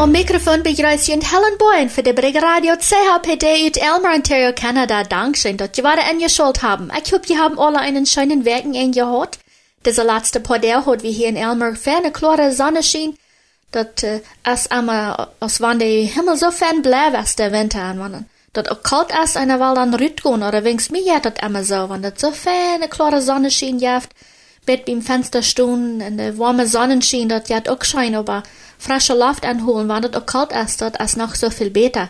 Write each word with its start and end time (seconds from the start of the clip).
Om 0.00 0.12
microfoon 0.12 0.62
begrüßt 0.62 1.08
Helen 1.08 1.58
Boyen 1.58 1.90
für 1.90 2.02
die 2.02 2.14
Brigge 2.14 2.40
Radio 2.40 2.74
CHPD 2.76 3.66
uit 3.66 3.76
Elmer, 3.76 4.14
Ontario, 4.14 4.54
Canada. 4.54 5.04
Dankeschön, 5.04 5.58
dass 5.58 5.76
ihr 5.76 5.84
wieder 5.84 6.02
eingeschaltet 6.02 6.62
haben. 6.62 6.90
Ich 6.96 7.12
hoffe, 7.12 7.24
ihr 7.28 7.38
haben 7.38 7.58
alle 7.58 7.80
einen 7.80 8.06
schönen 8.06 8.46
Werken 8.46 8.74
eingehört. 8.74 9.38
Diese 9.84 10.02
letzte 10.02 10.42
Tage 10.42 10.86
hat 10.86 11.02
wir 11.02 11.10
hier 11.10 11.28
in 11.28 11.36
Elmer 11.36 11.76
ferne, 11.76 12.12
klare 12.12 12.50
Sonne 12.52 12.82
schien, 12.82 13.14
dass 13.72 14.02
äh, 14.02 14.22
es 14.42 14.70
einmal, 14.70 15.28
als 15.38 15.60
wenn 15.60 15.78
der 15.78 16.06
Himmel 16.06 16.38
so 16.38 16.50
fern 16.50 16.80
bleibt, 16.80 17.16
als 17.16 17.36
der 17.36 17.52
Winter 17.52 17.82
anwandern. 17.82 18.24
Dat 18.54 18.70
auch 18.70 18.82
kalt 18.82 19.12
ist, 19.22 19.36
einer 19.36 19.60
will 19.60 19.74
dann 19.74 19.92
rütgehen, 19.92 20.42
oder 20.42 20.64
wenigstens 20.64 20.92
mir 20.92 21.02
ja 21.02 21.20
das 21.20 21.34
immer 21.46 21.62
so, 21.62 21.90
wenn 21.90 22.00
das 22.00 22.14
so 22.16 22.30
ferne, 22.30 22.88
klare 22.88 23.20
Sonne 23.20 23.50
schien, 23.50 23.78
jaft, 23.78 24.12
Bett 24.64 24.86
beim 24.86 25.02
Fenster 25.02 25.42
stehen, 25.42 26.00
in 26.00 26.16
der 26.16 26.38
warme 26.38 26.66
Sonnenschein, 26.66 27.28
das 27.28 27.50
ja 27.50 27.60
auch 27.68 27.84
scheint, 27.84 28.16
aber 28.16 28.42
frische 28.80 29.14
Luft 29.14 29.44
anholen, 29.44 29.90
auch 29.90 30.26
kalt 30.26 30.52
ist, 30.52 30.80
das 30.80 30.92
ist 30.98 31.16
noch 31.16 31.34
so 31.34 31.50
viel 31.50 31.70
besser. 31.70 32.08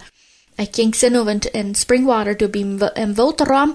Ich 0.57 0.73
ging 0.73 0.95
sinnend 0.95 1.47
in 1.47 1.75
Springwater, 1.75 2.35
du 2.35 2.49
beim 2.49 2.81
im 2.95 3.17
Wildraum, 3.17 3.75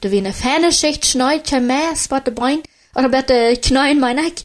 du 0.00 0.10
wie 0.10 0.18
eine 0.18 0.32
feine 0.32 0.72
Schicht 0.72 1.06
Schnee, 1.06 1.38
kein 1.38 1.66
mehr, 1.66 1.92
bei 2.08 2.20
den 2.20 2.34
Beinen, 2.34 2.62
oder 2.94 3.08
bei 3.08 3.22
den 3.22 3.60
Knien, 3.60 4.00
meine 4.00 4.22
ich. 4.22 4.44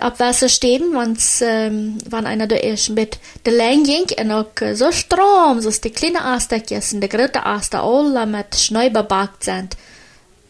Ab 0.00 0.20
Wasser 0.20 0.48
stehen, 0.48 0.94
wann's, 0.94 1.42
ähm, 1.42 1.98
wann 2.08 2.24
einer 2.24 2.46
da 2.46 2.54
ist 2.54 2.88
mit 2.90 3.18
der 3.44 3.52
Länge 3.52 3.82
ging, 3.82 4.06
und 4.18 4.30
auch 4.30 4.74
so 4.74 4.92
Strom, 4.92 5.60
so 5.60 5.70
die 5.70 5.90
kleine 5.90 6.24
Astekjes 6.24 6.92
und 6.92 7.00
die 7.00 7.08
große 7.08 7.44
Aster, 7.44 7.82
alle 7.82 8.26
mit 8.26 8.54
Schnee 8.54 8.90
bebackt 8.90 9.44
sind. 9.44 9.76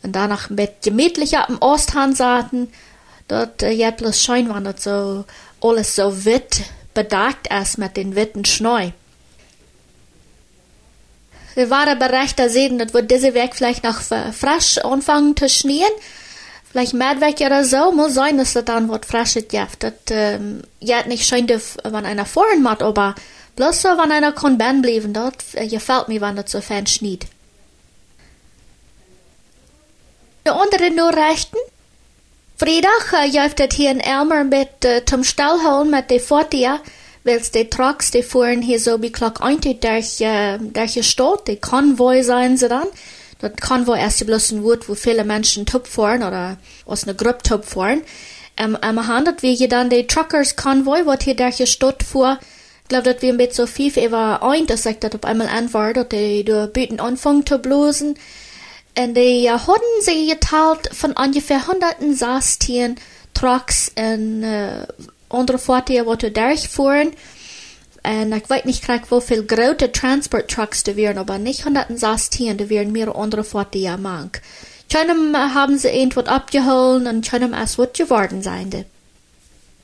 Und 0.03 0.13
danach 0.13 0.51
mit 0.51 0.83
gemütlicher 0.83 1.49
am 1.49 1.59
Osthand 1.61 2.17
saßen, 2.17 2.69
dort, 3.29 3.63
äh, 3.63 3.73
ja, 3.73 3.91
bloß 3.91 4.29
wann 4.29 4.65
das 4.65 4.85
so 4.85 5.25
alles 5.63 5.97
so 5.97 6.25
wit 6.25 6.63
bedeckt 6.95 7.49
ist 7.53 7.79
mit 7.79 7.97
den 7.97 8.15
witten 8.15 8.45
Schnee. 8.45 8.93
Wir 11.55 11.71
waren 11.71 11.99
berecht 11.99 12.39
da 12.39 12.49
sehen, 12.49 12.79
dass 12.79 12.95
wir 12.95 13.03
diese 13.03 13.35
Weg 13.35 13.55
vielleicht 13.55 13.85
noch 13.85 14.01
frisch 14.01 14.79
anfangen 14.79 15.37
zu 15.37 15.49
schneien. 15.49 15.93
Vielleicht 16.71 16.95
Mädweg 16.95 17.41
oder 17.41 17.65
so, 17.65 17.93
muss 17.93 18.15
sein, 18.15 18.39
dass 18.39 18.55
das 18.55 18.65
dann 18.65 18.89
wird 18.89 19.05
frisch 19.05 19.35
gibt. 19.35 19.83
Das, 19.83 19.93
ähm, 20.11 20.63
ja, 20.81 21.07
nicht 21.07 21.27
schön, 21.27 21.47
wenn 21.49 22.07
einer 22.07 22.25
vorhin 22.25 22.63
macht, 22.63 22.83
aber 22.83 23.15
bloß 23.57 23.83
so, 23.83 23.89
wenn 23.89 24.11
einer 24.11 24.33
kann 24.33 24.57
ben 24.57 24.81
bleiben, 24.81 25.13
dort 25.13 25.37
äh, 25.53 25.69
gefällt 25.69 26.09
mir, 26.09 26.23
wenn 26.23 26.37
das 26.37 26.51
so 26.51 26.63
fein 26.63 26.87
schniet. 26.87 27.27
Die 30.47 30.51
anderen 30.51 30.95
Nachrichten 30.95 31.59
Vrijdag 32.63 33.33
juift 33.33 33.59
het 33.59 33.73
hier 33.73 33.91
in 33.91 34.01
Elmer 34.01 34.47
met 34.47 34.69
uh, 34.87 34.97
zum 35.05 35.25
Stallholen 35.25 35.91
met 35.91 36.09
de 36.09 36.21
fortia, 36.21 36.81
wels 37.23 37.51
de 37.51 37.69
trucks 37.69 38.11
die 38.11 38.23
fuhren 38.23 38.63
hier 38.63 38.79
so 38.79 39.01
wie 39.01 39.11
klok 39.11 39.41
eintut 39.41 39.83
durch, 39.83 40.21
uh, 40.21 40.55
durch 40.61 40.93
die 40.93 41.03
Stadt, 41.03 41.49
die 41.49 41.57
Konvoi 41.57 42.23
sein 42.23 42.57
sie 42.57 42.69
dann. 42.69 42.87
Das 43.41 43.51
Konvoi 43.61 43.99
ist 44.07 44.25
bloß 44.25 44.53
ein 44.53 44.63
Wort, 44.63 44.89
wo 44.89 44.95
viele 44.95 45.25
Menschen 45.25 45.67
top 45.67 45.89
fahren 45.89 46.23
oder 46.23 46.57
aus 46.87 47.03
einer 47.03 47.15
Gruppe 47.15 47.43
top 47.43 47.65
fahren. 47.65 48.03
Um, 48.61 48.77
um, 48.77 49.09
handelt 49.09 49.43
wir 49.43 49.53
hier 49.53 49.69
dann 49.69 49.91
die 49.91 50.07
Truckers 50.07 50.55
Konvoi, 50.55 51.05
was 51.05 51.25
hier 51.25 51.35
durch 51.35 51.57
die 51.57 51.67
Stadt 51.67 52.05
fuhr. 52.05 52.39
Ich 52.83 52.89
glaube, 52.89 53.13
dass 53.13 53.23
wir 53.23 53.33
mit 53.33 53.55
so 53.55 53.67
viel 53.67 53.93
über 53.99 54.41
ein, 54.41 54.67
dass 54.67 54.87
ich 54.87 55.01
das 55.01 55.17
auf 55.17 55.25
einmal 55.25 55.49
antwortet, 55.49 56.13
die, 56.13 56.45
die 56.45 56.69
bieten 56.73 57.01
anfangen 57.01 57.45
zu 57.45 57.59
blosen. 57.59 58.15
En 58.95 59.13
die 59.13 59.47
uh, 59.47 59.67
hadden 59.67 60.03
ze 60.03 60.27
geteilt 60.29 60.89
von 60.93 61.13
ungefähr 61.13 61.67
hunderten 61.67 62.15
Sastieren, 62.15 62.97
Trucks 63.33 63.91
en 63.95 64.43
uh, 64.43 64.87
andere 65.29 65.59
Fahrzeuge, 65.59 66.17
die 66.17 66.33
durchfuhren. 66.33 67.13
En 68.03 68.33
ich 68.33 68.51
weiß 68.51 68.65
nicht 68.65 68.85
gerade, 68.85 69.05
wie 69.11 69.21
viel 69.21 69.45
große 69.45 69.93
Transport-Trucks 69.93 70.83
da 70.83 70.97
wären, 70.97 71.19
aber 71.19 71.39
nicht 71.39 71.65
hunderten 71.65 71.97
Sastieren, 71.97 72.59
da 72.59 72.69
wären 72.69 72.93
mehr 72.93 73.15
andere 73.15 73.45
Fahrzeuge 73.45 73.97
mank. 73.97 74.43
Keinem 74.93 75.35
haben 75.37 75.79
sie 75.79 75.89
irgendwas 75.89 76.27
abgeholt 76.27 77.07
und 77.07 77.27
keinem 77.27 77.55
erst 77.55 77.79
was 77.79 77.95
geworden 77.95 78.43
sein. 78.43 78.85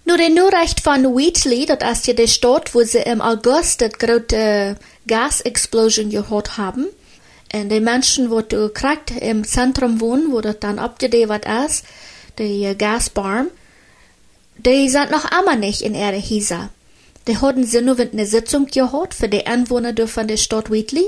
Nur 0.04 0.18
die 0.18 0.28
Nachricht 0.28 0.80
von 0.80 1.16
Wheatley, 1.16 1.64
das 1.64 2.00
ist 2.00 2.06
ja 2.08 2.14
die 2.14 2.28
Stadt, 2.28 2.74
wo 2.74 2.82
sie 2.82 2.98
im 2.98 3.22
August 3.22 3.80
das 3.80 3.92
große 3.92 4.76
Gasexplosion 5.06 6.10
gehabt 6.10 6.58
haben. 6.58 6.88
Die 7.52 7.80
Menschen, 7.80 8.30
die 8.30 8.48
du 8.48 8.68
kriegt 8.68 9.10
im 9.10 9.44
Zentrum 9.44 10.00
wohnen, 10.00 10.32
wo 10.32 10.40
das 10.40 10.58
dann 10.60 10.78
abgedreht 10.78 11.46
ist, 11.66 11.84
die 12.38 12.66
uh, 12.66 12.74
Gasbarm, 12.76 13.46
die 14.58 14.88
sind 14.88 15.10
noch 15.10 15.24
immer 15.32 15.56
nicht 15.56 15.80
in 15.80 15.94
ihre 15.94 16.20
Häuser. 16.20 16.68
Die 17.26 17.38
hatten 17.38 17.64
sie 17.64 17.80
nur 17.80 17.98
eine 17.98 18.26
Sitzung 18.26 18.66
gehabt 18.66 19.14
für 19.14 19.28
die 19.28 19.46
Anwohner 19.46 19.94
von 20.06 20.28
der 20.28 20.36
Stadt 20.36 20.70
Wheatley, 20.70 21.06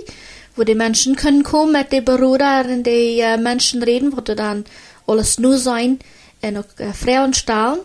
wo 0.57 0.65
die 0.65 0.75
Menschen 0.75 1.15
können 1.17 1.43
kommen 1.43 1.73
mit 1.73 1.93
den 1.93 2.05
und 2.09 2.85
die 2.85 3.23
uh, 3.23 3.39
Menschen 3.39 3.83
reden, 3.83 4.17
wo 4.17 4.21
dann 4.21 4.65
alles 5.07 5.39
nur 5.39 5.59
sein 5.59 5.99
und 6.43 6.57
auch 6.59 6.95
Frauen 6.95 7.35
stahlen. 7.35 7.81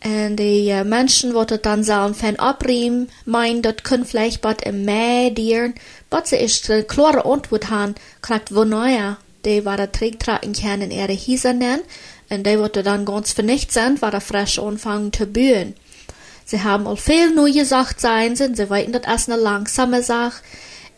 En 0.00 0.34
die 0.34 0.72
uh, 0.72 0.80
mensen 0.82 1.32
wat 1.32 1.50
het 1.50 1.62
dan 1.62 1.84
zullen 1.84 2.14
van 2.14 2.40
opriem, 2.40 3.08
mein 3.24 3.60
dat 3.60 3.80
kun 3.80 4.06
vielleicht 4.06 4.42
wat 4.42 4.62
im 4.62 4.84
Meer 4.84 5.34
dieren, 5.34 5.74
wat 6.08 6.28
ze 6.28 6.38
is 6.38 6.60
de 6.60 6.84
klare 6.86 7.22
antwoord 7.22 7.64
han, 7.64 7.94
krijgt 8.20 8.50
wo 8.50 8.64
neuer, 8.64 9.18
die 9.40 9.62
waren 9.62 9.90
trägtragen 9.90 10.52
können 10.52 10.90
in 10.90 10.90
ihre 10.90 11.12
Hieser 11.12 11.52
nennen, 11.52 11.82
und 12.30 12.46
die 12.46 12.58
wurde 12.58 12.82
dann 12.82 13.04
ganz 13.04 13.32
vernichtet 13.32 13.72
sind, 13.72 14.00
war 14.00 14.14
er 14.14 14.20
frisch 14.20 14.58
anfangen 14.58 15.12
zu 15.12 15.26
bühen. 15.26 15.74
Sie 16.46 16.62
haben 16.62 16.86
all 16.86 16.96
viel 16.96 17.34
nur 17.34 17.50
gesagt 17.50 18.00
sein 18.00 18.36
sind, 18.36 18.56
sie 18.56 18.70
weiten 18.70 18.92
das 18.92 19.04
erst 19.04 19.30
eine 19.30 19.42
langsame 19.42 20.02
Sache, 20.02 20.42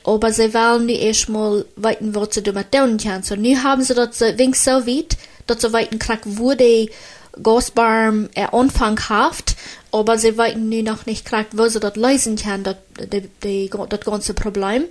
aber 0.04 0.32
sie 0.32 0.54
wollen 0.54 0.86
nicht 0.86 1.02
erstmal 1.02 1.64
weiten, 1.74 2.14
was 2.14 2.34
sie 2.34 2.42
damit 2.42 2.70
tun 2.70 2.98
können. 2.98 3.22
So, 3.22 3.34
nu 3.34 3.56
haben 3.62 3.82
sie 3.82 3.94
das 3.94 4.20
wenigstens 4.20 4.64
so 4.64 4.86
weit, 4.86 5.16
dass 5.46 5.60
sie 5.60 5.72
weiten 5.72 5.98
kriegt, 5.98 6.38
wo 6.38 6.54
die 6.54 6.90
Gasbarm 7.40 8.28
er 8.34 8.52
Anfang 8.54 8.98
haft, 9.08 9.56
aber 9.90 10.18
sie 10.18 10.36
weiten 10.36 10.68
nu 10.68 10.82
noch 10.82 11.06
nicht 11.06 11.24
gerade, 11.24 11.48
wo 11.52 11.66
sie 11.68 11.80
das 11.80 11.96
lösen 11.96 12.36
können, 12.36 12.64
das, 12.64 14.00
ganze 14.04 14.34
Problem. 14.34 14.84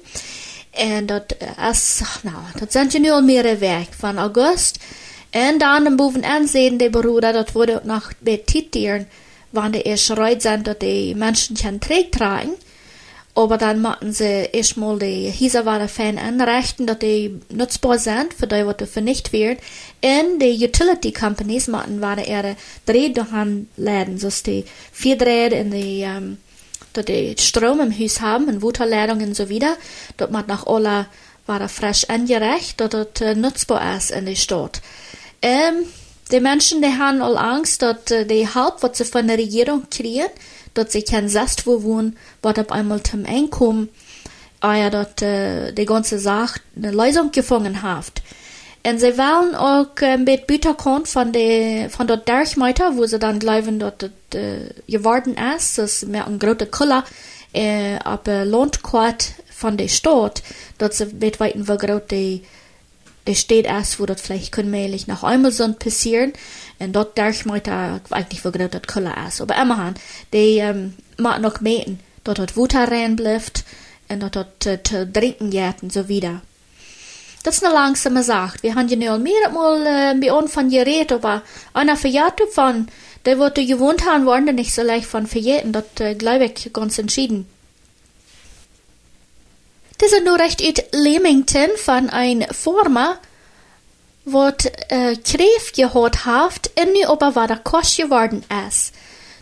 Und 0.74 1.08
das 1.08 1.24
ist, 1.72 2.04
na, 2.24 2.46
das 2.60 2.74
sind 2.74 2.94
ja 2.94 3.00
nur 3.00 3.22
mehrere 3.22 3.60
Weg 3.62 3.90
von 4.00 4.18
August. 4.18 4.80
Und 5.34 5.60
dann 5.60 5.86
im 5.86 5.98
Boven 5.98 6.26
ansehen, 6.26 6.78
die 6.78 6.90
Bruder, 6.90 7.34
das 7.34 7.56
wurde 7.56 7.82
noch 7.86 8.14
betitieren, 8.20 9.08
wann 9.52 9.72
die 9.72 9.82
erst 9.82 10.12
reit 10.12 10.42
sind, 10.42 10.68
dass 10.68 10.80
die 10.80 11.16
Menschen 11.16 11.56
können 11.56 11.80
tragen. 11.80 12.52
Aber 13.34 13.58
dann 13.58 13.82
machen 13.82 14.12
sie 14.12 14.50
erstmal 14.52 15.00
die 15.00 15.32
Hieseware 15.32 15.88
Fan 15.88 16.18
anrechten, 16.18 16.86
dass 16.86 17.00
die 17.00 17.40
nutzbar 17.50 17.98
sind, 17.98 18.34
für 18.34 18.48
die, 18.48 18.66
was 18.66 18.90
vernichtet 18.90 19.32
wird. 19.32 19.60
Und 20.04 20.40
die 20.40 20.64
Utility 20.66 21.14
Companies 21.14 21.68
machen 21.68 22.02
waren 22.02 22.26
ihre 22.26 22.58
Drehdohanläden, 22.86 24.18
so 24.18 24.30
die 24.46 24.66
vier 24.92 25.18
Drähte 25.18 25.56
in 25.56 25.72
die, 25.72 26.02
ähm, 26.02 26.38
dass 26.92 27.06
die 27.06 27.36
Strom 27.40 27.80
im 27.80 27.98
Haus 27.98 28.20
haben, 28.20 28.50
und 28.50 28.62
Waterleitungen 28.62 29.30
und 29.30 29.36
so 29.36 29.48
wieder. 29.48 29.78
Dort 30.18 30.32
man 30.32 30.46
nach 30.48 30.68
alle 30.68 31.08
war 31.46 31.68
frisch 31.70 32.10
angerecht, 32.10 32.80
dass 32.82 32.90
das 32.90 33.22
äh, 33.22 33.36
nutzbar 33.36 33.98
ist 33.98 34.12
in 34.12 34.26
der 34.26 34.36
Stadt. 34.36 34.82
Ähm, 35.42 35.86
die 36.32 36.40
Menschen, 36.40 36.82
die 36.82 36.88
haben 36.88 37.22
all 37.22 37.38
Angst, 37.38 37.82
dass 37.82 38.12
äh, 38.12 38.26
die 38.26 38.48
Halb, 38.48 38.82
was 38.82 38.98
sie 38.98 39.06
von 39.06 39.28
der 39.28 39.38
Regierung 39.38 39.88
kriegen, 39.90 40.28
dat 40.74 40.92
sie 40.92 41.04
kein 41.04 41.30
Sast 41.30 41.66
wo 41.68 41.84
wohnen, 41.84 42.18
wat 42.42 42.60
auf 42.60 42.72
einmal 42.72 43.04
zum 43.04 43.26
Einkommen, 43.26 43.90
ah 44.62 44.90
dat 44.90 45.22
äh, 45.22 45.72
die 45.74 45.86
ganze 45.86 46.20
Sache 46.20 46.60
eine 46.76 46.92
Lösung 46.92 47.32
gefunden 47.32 47.82
haft. 47.82 48.22
Und 48.86 49.00
sie 49.00 49.18
wollen 49.18 49.54
auch 49.56 49.96
äh, 50.02 50.18
mit 50.18 50.48
Büterkont 50.48 51.08
von 51.08 51.32
de 51.32 51.90
von 51.90 52.08
dort 52.08 52.28
Derchmeiter, 52.28 52.98
wo 52.98 53.06
sie 53.06 53.20
dann 53.20 53.40
glauben, 53.40 53.80
dort 53.80 54.04
äh, 54.34 54.74
geworden 54.88 55.36
ist, 55.56 55.78
das 55.78 56.04
ist 56.04 56.10
mehr 56.10 56.26
ein 56.28 56.40
großer 56.40 56.66
Kuller, 56.66 57.04
äh, 57.54 57.98
aber 58.04 58.46
Landquart 58.46 59.34
von 59.52 59.78
der 59.78 59.88
Stadt, 59.88 60.42
dort 60.80 60.94
sie 60.94 61.06
mit 61.08 61.40
weiten, 61.40 61.68
wo 61.68 61.78
groß 61.78 62.02
die 62.10 62.44
der 63.28 63.36
steht 63.36 63.66
erst, 63.66 64.00
wo 64.00 64.06
das 64.06 64.22
vielleicht 64.22 64.58
allmählich 64.58 65.08
nach 65.08 65.24
einmal 65.24 65.52
so 65.52 65.72
passieren. 65.74 66.34
Und 66.82 66.94
dort 66.94 67.18
darf 67.18 67.46
man 67.46 67.62
da 67.64 68.00
eigentlich 68.10 68.44
wo 68.44 68.50
das 68.50 68.82
Koller 68.88 69.16
ist. 69.28 69.42
Aber 69.42 69.56
immerhin, 69.62 69.96
die, 70.34 70.58
ähm, 70.58 70.96
mag 71.18 71.42
noch 71.42 71.62
meten, 71.62 72.00
dort 72.24 72.40
hat 72.40 72.56
Wutter 72.56 72.92
rein 72.92 73.16
bleibt, 73.16 73.64
und 74.10 74.22
dort 74.22 74.36
hat 74.36 74.66
äh, 74.66 74.84
zu 74.84 75.12
trinken 75.12 75.52
geht 75.52 75.82
und 75.82 75.94
so 75.94 76.08
wieder. 76.08 76.42
Das 77.44 77.58
ist 77.58 77.64
eine 77.64 77.74
langsame 77.74 78.24
Sache. 78.24 78.58
Wir 78.62 78.76
haben 78.76 78.88
ja 78.88 78.98
nur 78.98 79.18
mehrmal 79.18 79.86
äh, 79.86 80.20
bei 80.20 80.34
uns 80.34 80.54
von 80.54 80.70
geredet, 80.70 81.12
aber 81.12 81.42
einer 81.74 81.96
verjährt 81.96 82.42
von, 82.52 82.88
der 83.26 83.40
wurde 83.40 83.66
gewohnt 83.66 84.06
haben, 84.06 84.26
wollen 84.26 84.54
nicht 84.56 84.74
so 84.74 84.82
leicht 84.82 85.06
von 85.06 85.28
verjährten, 85.28 85.72
das 85.72 85.86
äh, 86.00 86.16
glaube 86.16 86.46
ich 86.46 86.74
ganz 86.74 86.98
entschieden. 86.98 87.48
Dit 90.02 90.12
is 90.12 90.40
recht 90.40 90.62
uit 90.62 90.86
Leamington 90.92 91.70
van 91.86 92.10
een 92.12 92.46
firma 92.50 93.20
wat 94.24 94.72
uh, 94.94 95.16
kreef 95.22 95.70
gehad 95.74 96.24
heeft 96.24 96.74
en 96.74 96.92
nu 96.92 97.04
aber 97.06 97.34
war 97.34 97.48
der 97.48 97.60
kost 97.60 97.96
geworden 97.96 98.44
is. 98.68 98.92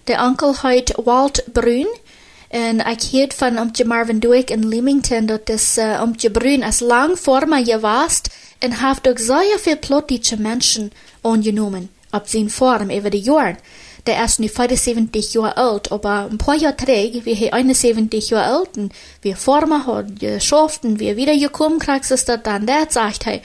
Der 0.03 0.21
Onkel 0.21 0.55
heet 0.61 0.93
Walt 1.03 1.43
Brun 1.53 1.87
En 2.49 2.79
ik 2.79 3.01
hield 3.01 3.33
van 3.33 3.59
om 3.59 3.69
je 3.71 3.85
Marvin 3.85 4.19
Duik 4.19 4.49
in 4.49 4.67
Leamington, 4.67 5.25
dat 5.25 5.49
is 5.49 5.77
uh, 5.77 6.01
om 6.03 6.13
je 6.17 6.31
bruin 6.31 6.63
als 6.63 6.79
lang 6.79 7.19
voor 7.19 7.47
me 7.47 7.65
je 7.65 7.79
wast 7.79 8.29
en 8.57 8.73
heeft 8.73 9.07
ook 9.07 9.19
zeer 9.19 9.59
veel 9.59 9.79
plotische 9.79 10.39
mensen 10.39 10.91
ongenomen 11.21 11.89
op 12.11 12.23
zijn 12.25 12.51
vorm 12.51 12.91
over 12.91 13.09
de 13.09 13.21
jaren. 13.21 13.57
Der 14.03 14.23
ist 14.23 14.39
nu 14.39 14.47
75 14.47 15.33
Jahre 15.33 15.55
alt, 15.55 15.91
aber 15.91 16.27
ein 16.29 16.37
paar 16.37 16.57
Jahre 16.57 16.75
träg, 16.75 17.25
wie 17.25 17.45
er 17.45 17.53
71 17.53 18.29
Jahre 18.29 18.45
alt, 18.45 18.77
und 18.77 18.93
wir 19.21 19.35
Former 19.35 19.85
hat 19.85 20.19
geschafft, 20.19 20.83
und 20.83 20.99
wir 20.99 21.15
wieder 21.15 21.37
gekommen, 21.37 21.79
kriegst 21.79 22.11
es 22.11 22.25
dann, 22.25 22.65
der 22.65 22.87
sagt 22.89 23.27
er, 23.27 23.41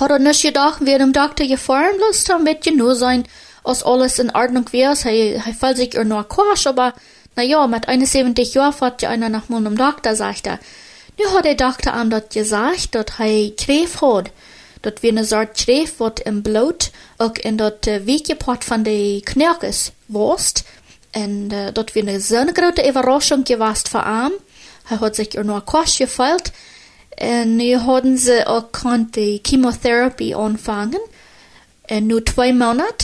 hat 0.00 0.10
er 0.10 0.18
nicht 0.18 0.42
gedacht, 0.42 0.84
wir 0.84 0.98
dem 0.98 1.12
Doktor 1.12 1.46
gefahren, 1.46 1.98
wird 1.98 2.66
ja 2.66 2.72
nur 2.72 2.94
sein, 2.94 3.24
als 3.64 3.82
alles 3.82 4.18
in 4.18 4.34
Ordnung 4.34 4.72
wäre, 4.72 4.96
er, 5.04 5.36
er 5.46 5.54
fällt 5.54 5.76
sich 5.76 5.94
nur 5.94 6.28
Quatsch, 6.28 6.66
aber, 6.66 6.94
na 7.36 7.42
ja, 7.42 7.66
mit 7.66 7.88
71 7.88 8.54
Jahren 8.54 8.72
fährt 8.72 9.02
ja 9.02 9.10
einer 9.10 9.28
nach 9.28 9.48
meinem 9.48 9.76
Doktor, 9.76 10.14
sagt 10.14 10.46
er. 10.46 10.58
Nu 11.18 11.30
hat 11.36 11.44
der 11.44 11.54
Doktor 11.54 11.94
ihm 12.00 12.10
dort 12.10 12.32
gesagt, 12.32 12.94
dass 12.94 13.06
er 13.18 13.50
Krebs 13.56 14.00
hat 14.00 14.30
dat 14.82 15.02
wir 15.02 15.10
eine 15.10 15.24
soort 15.24 15.58
schreef 15.58 15.98
wat 15.98 16.20
im 16.20 16.42
Blut 16.42 16.90
ook 17.18 17.38
in 17.38 17.60
uh, 17.60 17.70
weekjepot 18.04 18.64
van 18.64 18.82
de 18.82 19.20
knirkes 19.24 19.90
worst. 20.06 20.64
En 21.10 21.48
uh, 21.52 21.66
dat 21.72 21.92
wir 21.92 22.02
eine 22.02 22.20
zo'n 22.20 22.54
grote 22.54 22.88
Überraschung. 22.88 23.46
Hij 23.46 24.96
had 24.96 25.14
zich 25.14 25.34
er 25.34 25.44
nog 25.44 25.64
kort 25.64 25.90
gefeilt. 25.90 26.46
En 26.46 26.52
nu 27.56 27.76
hadden 27.76 28.18
ze 28.18 28.44
ook 28.46 28.72
kon 28.82 29.08
de 29.10 29.38
chemotherapie 29.42 30.36
anfangen. 30.36 31.00
En 31.84 32.06
nu 32.06 32.22
twee 32.22 32.52
maanden 32.52 32.94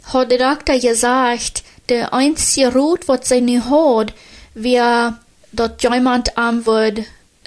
hat 0.00 0.30
der 0.30 0.38
Doktor 0.38 0.78
gesagt, 0.78 1.62
der 1.84 2.12
einzige 2.12 2.72
Rot, 2.72 3.08
was 3.08 3.28
sie 3.28 3.40
nu 3.40 3.60
hat, 3.60 4.12
wir 4.52 5.18
dat 5.50 5.82
jemand 5.82 6.36
am 6.36 6.66
wird 6.66 6.98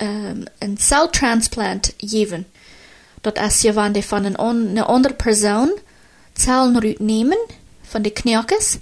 um, 0.01 0.45
ein 0.59 0.77
Zelltransplant 0.77 1.93
geben 1.97 2.45
dat 3.21 3.37
als 3.37 3.61
je 3.61 3.73
van 3.73 3.91
de 3.91 4.03
van 4.03 4.23
een, 4.25 4.39
on, 4.39 4.77
een 4.77 4.83
andere 4.83 5.13
persoon 5.13 5.71
cellen 6.33 6.95
nemen 6.97 7.39
van 7.81 8.01
de 8.01 8.09
knokjes 8.09 8.77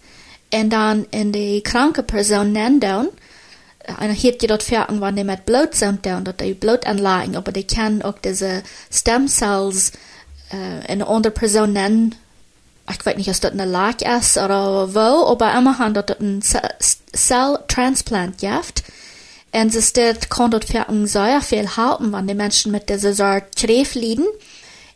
en 0.49 0.69
dan 0.69 1.05
in 1.09 1.31
de 1.31 1.59
kranke 1.61 2.03
persoon 2.03 2.51
nemen 2.51 2.79
doen. 2.79 3.09
En 3.87 4.07
dan 4.07 4.15
je 4.19 4.47
dat 4.47 4.63
verken 4.63 4.99
wanneer 4.99 5.25
met 5.25 5.43
bloed 5.43 5.75
zijn 5.75 5.97
doen, 6.01 6.23
dat 6.23 6.37
de 6.37 6.55
bloedaanlating, 6.55 7.33
maar 7.33 7.51
die 7.51 7.65
kan 7.65 8.03
ook 8.03 8.23
deze 8.23 8.61
stemcells 8.89 9.91
uh, 10.53 10.89
in 10.89 10.99
een 10.99 11.05
andere 11.05 11.33
persoon 11.33 11.71
nemen. 11.71 12.13
Ik 12.87 13.01
weet 13.01 13.15
niet 13.15 13.27
of 13.27 13.39
dat 13.39 13.51
een 13.55 13.69
laag 13.69 13.95
is 13.95 14.37
of 14.37 14.91
wel, 14.91 15.35
maar 15.35 15.55
immerhin 15.57 15.93
dat 15.93 16.09
het 16.09 16.19
een 16.19 16.43
cell 17.11 17.57
transplant 17.65 18.41
heeft. 18.41 18.81
En 19.49 19.71
ze 19.71 19.81
stelt 19.81 20.27
kon 20.27 20.49
dat 20.49 20.65
verken 20.65 21.07
sehr 21.07 21.41
viel 21.41 21.65
halten, 21.65 22.09
wann 22.09 22.25
die 22.25 22.35
Menschen 22.35 22.71
mit 22.71 22.87
dieser 22.87 23.15
Sorte 23.15 23.47
Schreef 23.49 23.93
lieden. 23.93 24.33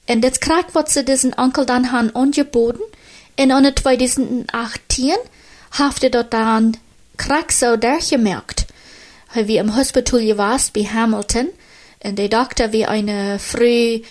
En 0.05 0.19
dit 0.19 0.37
krijgt 0.37 0.71
wat 0.71 0.91
ze 0.91 1.03
diesen 1.03 1.37
Onkel 1.37 1.65
dan 1.65 1.83
han 1.83 2.11
angeboten. 2.11 2.83
En 3.35 3.49
in 3.49 3.73
2018 3.73 5.17
heeft 5.69 6.01
hij 6.01 6.09
dat 6.09 6.31
dan 6.31 6.75
krijg 7.15 7.51
zo 7.51 7.77
dergemerkt. 7.77 8.65
Wie 9.33 9.57
im 9.57 9.75
Hospital 9.75 10.19
gewas 10.19 10.71
bij 10.71 10.83
Hamilton. 10.83 11.49
En 11.99 12.15
de 12.15 12.27
dokter 12.27 12.71
wie 12.71 12.87
eine 12.87 13.39
früh, 13.39 14.01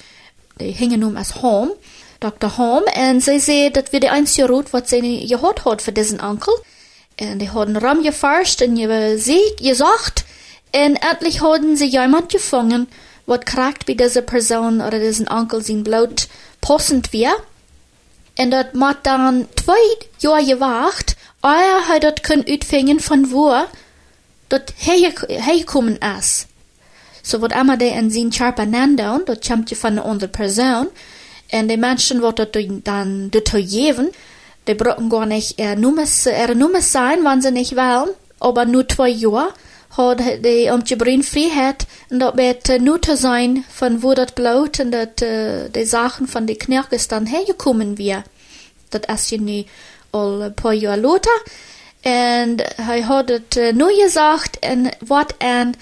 die 0.56 0.72
hingen 0.72 1.02
um 1.02 1.16
als 1.16 1.42
Home, 1.42 1.76
Dr. 2.18 2.56
Home, 2.56 2.84
en 2.84 3.20
sie 3.20 3.40
zei 3.40 3.70
dat 3.70 3.90
wir 3.90 4.00
de 4.00 4.08
einzige 4.08 4.46
Route 4.46 4.70
wat 4.70 4.88
ze 4.88 5.26
gehad 5.26 5.58
had 5.58 5.82
voor 5.82 5.92
diesen 5.92 6.20
Onkel. 6.20 6.64
En 7.14 7.38
die 7.38 7.48
hadden 7.48 7.78
ram 7.78 8.02
geforscht 8.02 8.60
en 8.60 8.76
je 8.76 9.18
sie 9.18 9.54
gesagt, 9.56 10.24
en 10.70 10.98
endlich 10.98 11.38
hadden 11.38 11.76
sie 11.76 11.88
jemand 11.88 12.30
gefangen, 12.30 12.88
wat 13.24 13.44
krijgt 13.44 13.84
bij 13.84 13.94
deze 13.94 14.22
persoon 14.22 14.80
oder 14.80 14.98
diesen 14.98 15.30
Onkel 15.30 15.60
zijn 15.60 15.82
bloot 15.82 16.28
passend 16.58 17.10
weer. 17.10 17.40
En 18.34 18.50
dat 18.50 18.72
moet 18.72 18.98
dan 19.02 19.46
twee 19.54 19.96
jaar 20.16 20.42
gewacht, 20.42 21.16
eer 21.40 21.86
hij 21.86 21.98
dat 21.98 22.20
kan 22.20 22.46
uitvingen 22.46 23.00
van 23.00 23.28
waar 24.50 24.58
dat 24.58 24.72
hij 24.76 25.58
gekomen 25.58 25.98
is. 26.18 26.46
So 27.22 27.38
wat 27.38 27.52
immer 27.52 27.78
de 27.78 27.84
in 27.84 28.10
zijn 28.10 28.32
charpa 28.32 28.64
nandoen, 28.64 29.22
dat 29.24 29.46
komt 29.46 29.68
je 29.68 29.76
van 29.76 29.92
een 29.92 30.02
andere 30.02 30.30
persoon. 30.30 30.88
En 31.46 31.66
de 31.66 31.76
mensen 31.76 32.20
wat 32.20 32.36
dat 32.36 32.52
dan 32.82 33.26
de 33.30 33.40
geven, 33.42 34.10
die 34.64 34.74
brauchen 34.74 35.10
gar 35.10 35.26
nicht 35.26 35.58
er 35.58 35.76
Nummers, 35.76 36.26
er 36.26 36.54
Nummers 36.54 36.90
sein, 36.90 37.24
wenn 37.24 37.42
sie 37.42 37.50
nicht 37.50 37.76
wollen, 37.76 38.14
aber 38.38 38.66
nur 38.66 38.86
zwei 38.88 39.08
Jahre 39.08 39.52
had 39.88 40.18
de 40.18 40.68
om 40.72 40.80
je 40.84 40.96
brein 40.96 41.24
vrijheid 41.24 41.86
en 42.08 42.18
dat 42.18 42.34
met 42.34 42.68
uh, 42.68 42.78
nu 42.78 42.98
te 42.98 43.16
zijn 43.16 43.64
van 43.68 44.00
wo 44.00 44.14
dat 44.14 44.34
bloot 44.34 44.78
en 44.78 44.90
dat 44.90 45.08
uh, 45.08 45.28
de 45.70 45.84
zaken 45.84 46.28
van 46.28 46.44
de 46.44 46.56
knerkes 46.56 47.08
dan 47.08 47.26
hergekomen 47.26 47.94
weer. 47.94 48.22
Dat 48.88 49.08
is 49.08 49.28
je 49.28 49.40
nu 49.40 49.64
al 50.10 50.42
een 50.42 50.54
paar 50.54 50.74
jaar 50.74 50.98
later. 50.98 51.42
En 52.00 52.54
hij 52.74 53.00
had 53.00 53.28
het 53.28 53.56
uh, 53.56 53.72
nu 53.72 53.84
gezegd 53.94 54.58
en 54.58 54.96
wat 55.06 55.34
en 55.38 55.74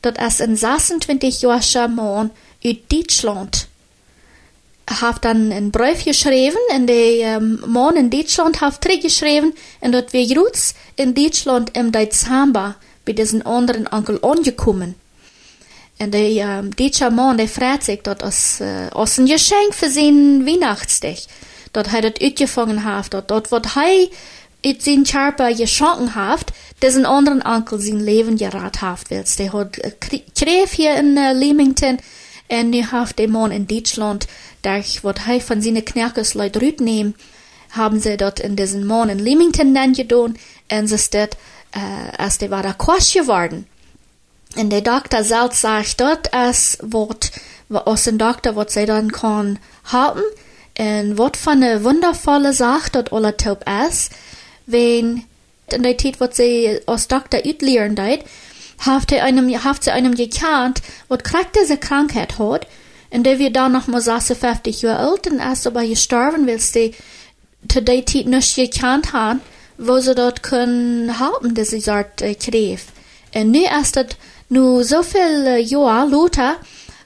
dat 0.00 0.18
is 0.18 0.38
een 0.38 0.56
26 0.56 1.40
jaar 1.40 1.90
man 1.90 2.32
uit 2.62 2.78
Duitsland. 2.86 3.68
heeft 4.84 5.22
dan 5.22 5.50
een 5.50 5.70
brief 5.70 6.02
geschreven 6.02 6.60
en 6.68 6.84
de 6.84 7.34
um, 7.40 7.60
man 7.66 7.96
in 7.96 8.08
Duitsland 8.08 8.60
heeft 8.60 8.80
teruggeschreven 8.80 9.54
en 9.80 9.90
dat 9.90 10.10
we 10.10 10.34
roots 10.34 10.74
in 10.94 11.12
Duitsland 11.12 11.70
im 11.70 11.90
Dezember 11.90 12.76
bij 13.04 13.14
diesen 13.14 13.42
anderen 13.42 13.92
Onkel 13.92 14.20
angekommen. 14.20 14.96
En 15.96 16.10
de, 16.10 16.40
um, 16.40 16.74
dieser 16.74 17.10
man, 17.12 17.36
der 17.36 17.48
freut 17.48 17.84
sich 17.84 18.02
dort 18.02 18.22
als, 18.22 18.58
uh, 18.60 18.88
als 18.92 19.18
ein 19.18 19.26
Geschenk 19.26 19.74
für 19.74 19.90
sein 19.90 20.46
Weihnachtsdag. 20.46 21.18
Dort 21.72 21.90
hat 21.90 22.04
er 22.04 22.12
uitgefangen 22.20 22.84
haft, 22.84 23.12
dort, 23.12 23.28
dort 23.28 23.48
wat 23.48 23.74
hij 23.74 24.10
uit 24.60 24.82
zijn 24.82 25.04
charpa 25.06 25.54
geschonken 25.54 26.08
haft, 26.08 26.50
diesen 26.78 27.04
anderen 27.04 27.44
Onkel 27.44 27.78
sein 27.78 28.04
Leben 28.04 28.38
gerat 28.38 28.76
haft 28.76 29.08
willst. 29.10 29.38
Der 29.38 29.52
hat 29.52 29.78
kreef 30.34 30.70
hier 30.70 30.96
in 30.96 31.16
uh, 31.16 31.32
Leamington, 31.32 31.98
en 32.46 32.68
nu 32.68 32.82
haft 32.82 33.16
der 33.16 33.28
man 33.28 33.50
in 33.50 33.66
Deutschland, 33.66 34.26
durch 34.60 35.02
wat 35.02 35.24
hij 35.24 35.40
von 35.40 35.62
seine 35.62 35.82
Knerkes 35.82 36.34
Leut 36.34 36.80
nehmen, 36.80 37.14
haben 37.70 38.00
sie 38.00 38.16
dort 38.16 38.40
in 38.40 38.56
diesen 38.56 38.86
Mann 38.86 39.08
in 39.08 39.18
Leamington 39.18 39.74
dann 39.74 39.94
gedaan, 39.94 40.36
en 40.68 40.86
sie 40.86 40.98
steht, 40.98 41.36
uh, 41.76 42.18
als 42.18 42.38
de 42.38 42.48
waren 42.48 42.76
kwasch 42.76 43.12
geworden. 43.12 43.66
En 44.54 44.68
de 44.68 44.82
dokter 44.82 45.24
zelf 45.24 45.54
sagt 45.54 45.98
dat 45.98 46.30
als 46.30 46.76
wat, 46.88 47.30
als 47.68 48.06
een 48.06 48.16
dokter 48.16 48.52
wat 48.52 48.72
zij 48.72 48.84
dan 48.84 49.10
kan 49.10 49.58
helpen. 49.82 50.32
En 50.72 51.14
wat 51.14 51.36
van 51.36 51.62
een 51.62 51.82
wondervolle 51.82 52.52
zaak 52.52 52.92
dat 52.92 53.10
alle 53.10 53.34
top 53.34 53.68
is. 53.88 54.08
Wenn 54.68 55.24
der 55.66 55.96
tijd 55.96 56.16
wat 56.18 56.34
zij 56.34 56.82
als 56.84 57.06
dokter 57.06 57.42
uitleren 57.42 57.94
deed, 57.94 58.22
heeft 58.76 59.10
hij 59.10 59.20
einem, 59.20 59.48
heeft 59.48 59.84
ze 59.84 59.90
einem 59.90 60.16
gekant, 60.16 60.80
wat 61.06 61.22
krijgt 61.22 61.54
deze 61.54 61.76
krankheid 61.76 62.32
hat. 62.32 62.66
En 63.08 63.22
der 63.22 63.38
wir 63.38 63.52
dann 63.52 63.72
noch 63.72 63.86
mal 63.86 64.00
56 64.00 64.82
Jahre 64.82 64.98
alt 64.98 65.26
und 65.30 65.40
erst 65.40 65.66
aber 65.66 65.86
gestorben 65.86 66.46
willst, 66.46 66.74
die 66.74 66.94
zu 67.66 67.80
der 67.80 68.04
Zeit 68.04 68.26
nicht 68.26 68.54
gekannt 68.54 69.12
haben, 69.12 69.40
wo 69.76 70.00
ze 70.00 70.14
dat 70.14 70.40
kunnen 70.40 71.10
helpen, 71.16 71.54
deze 71.54 71.80
soort 71.80 72.22
uh, 72.22 72.34
kreef. 72.38 72.84
En 73.30 73.50
nu 73.50 73.64
is 73.80 73.92
dat 73.92 74.16
nu 74.46 74.84
zoveel 74.84 75.46
uh, 75.46 75.68
jaar 75.68 76.08
later, 76.08 76.58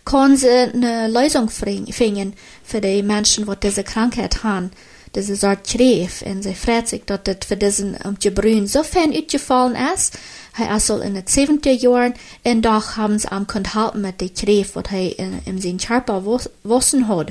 kan 0.02 0.36
ze 0.36 0.70
een 0.72 1.12
Lösung 1.12 1.50
vinden 1.50 2.34
für 2.64 2.80
die 2.80 3.02
Menschen, 3.02 3.46
die 3.46 3.56
diese 3.58 3.82
Krankheit 3.82 4.42
haben, 4.42 4.70
diese 5.14 5.36
soort 5.36 5.66
kreef. 5.66 6.20
En 6.20 6.42
ze 6.42 6.54
freut 6.54 6.88
sich, 6.88 7.04
dat 7.04 7.26
het 7.26 7.44
voor 7.44 7.58
diesen 7.58 7.96
um, 8.06 8.16
Gebrün 8.18 8.68
so 8.68 8.82
fern 8.82 9.12
uitgefallen 9.12 9.92
ist. 9.94 10.18
Hij 10.52 10.76
is 10.76 10.90
al 10.90 11.00
in 11.00 11.14
het 11.14 11.30
70 11.30 11.80
jaar 11.80 12.12
en 12.42 12.60
doch 12.60 12.94
haben 12.94 13.20
ze 13.20 13.28
am 13.28 13.46
kunnen 13.46 13.70
helpen 13.70 14.00
met 14.00 14.18
die 14.18 14.32
kreef, 14.32 14.72
wat 14.72 14.88
hij 14.88 15.08
in, 15.08 15.40
in 15.44 15.60
zijn 15.60 15.80
charpa 15.80 16.22
wissen 16.60 17.02
had. 17.02 17.30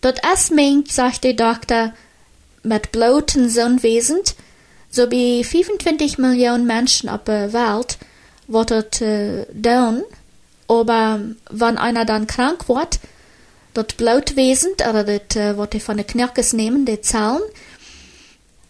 Dat 0.00 0.26
is 0.34 0.48
meint, 0.48 0.90
sagt 0.90 1.22
de 1.22 1.34
dokter, 1.34 1.92
met 2.62 2.90
bloten 2.90 3.50
zonwesen, 3.50 4.22
so 4.90 5.08
wie 5.08 5.44
25 5.46 6.18
Millionen 6.18 6.66
Menschen 6.66 7.08
auf 7.08 7.20
der 7.24 7.52
Welt, 7.52 7.98
wat 8.46 8.68
het 8.68 9.00
uh, 9.02 9.42
doen, 9.52 10.04
aber 10.66 11.20
wenn 11.50 11.78
einer 11.78 12.04
dann 12.04 12.26
krank 12.26 12.68
wird, 12.68 12.98
dat 13.78 13.96
Blutwesen, 13.96 14.72
oder 14.88 15.04
dat, 15.04 15.36
uh, 15.36 15.56
wat 15.56 15.72
die 15.72 15.80
von 15.80 15.96
den 15.96 16.06
Knirkes 16.06 16.52
nehmen, 16.52 16.84
die 16.84 17.00
Zellen, 17.00 17.40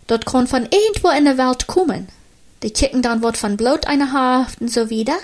dat 0.06 0.26
kann 0.26 0.46
von 0.46 0.68
irgendwo 0.70 1.08
in 1.10 1.24
der 1.24 1.38
Welt 1.38 1.66
kommen. 1.66 2.08
Die 2.62 2.70
kicken 2.70 3.02
dann 3.02 3.22
wat 3.22 3.36
von 3.36 3.56
Blut 3.56 3.86
einer 3.86 4.12
Haft 4.12 4.60
und 4.60 4.70
so 4.70 4.90
wieder. 4.90 5.16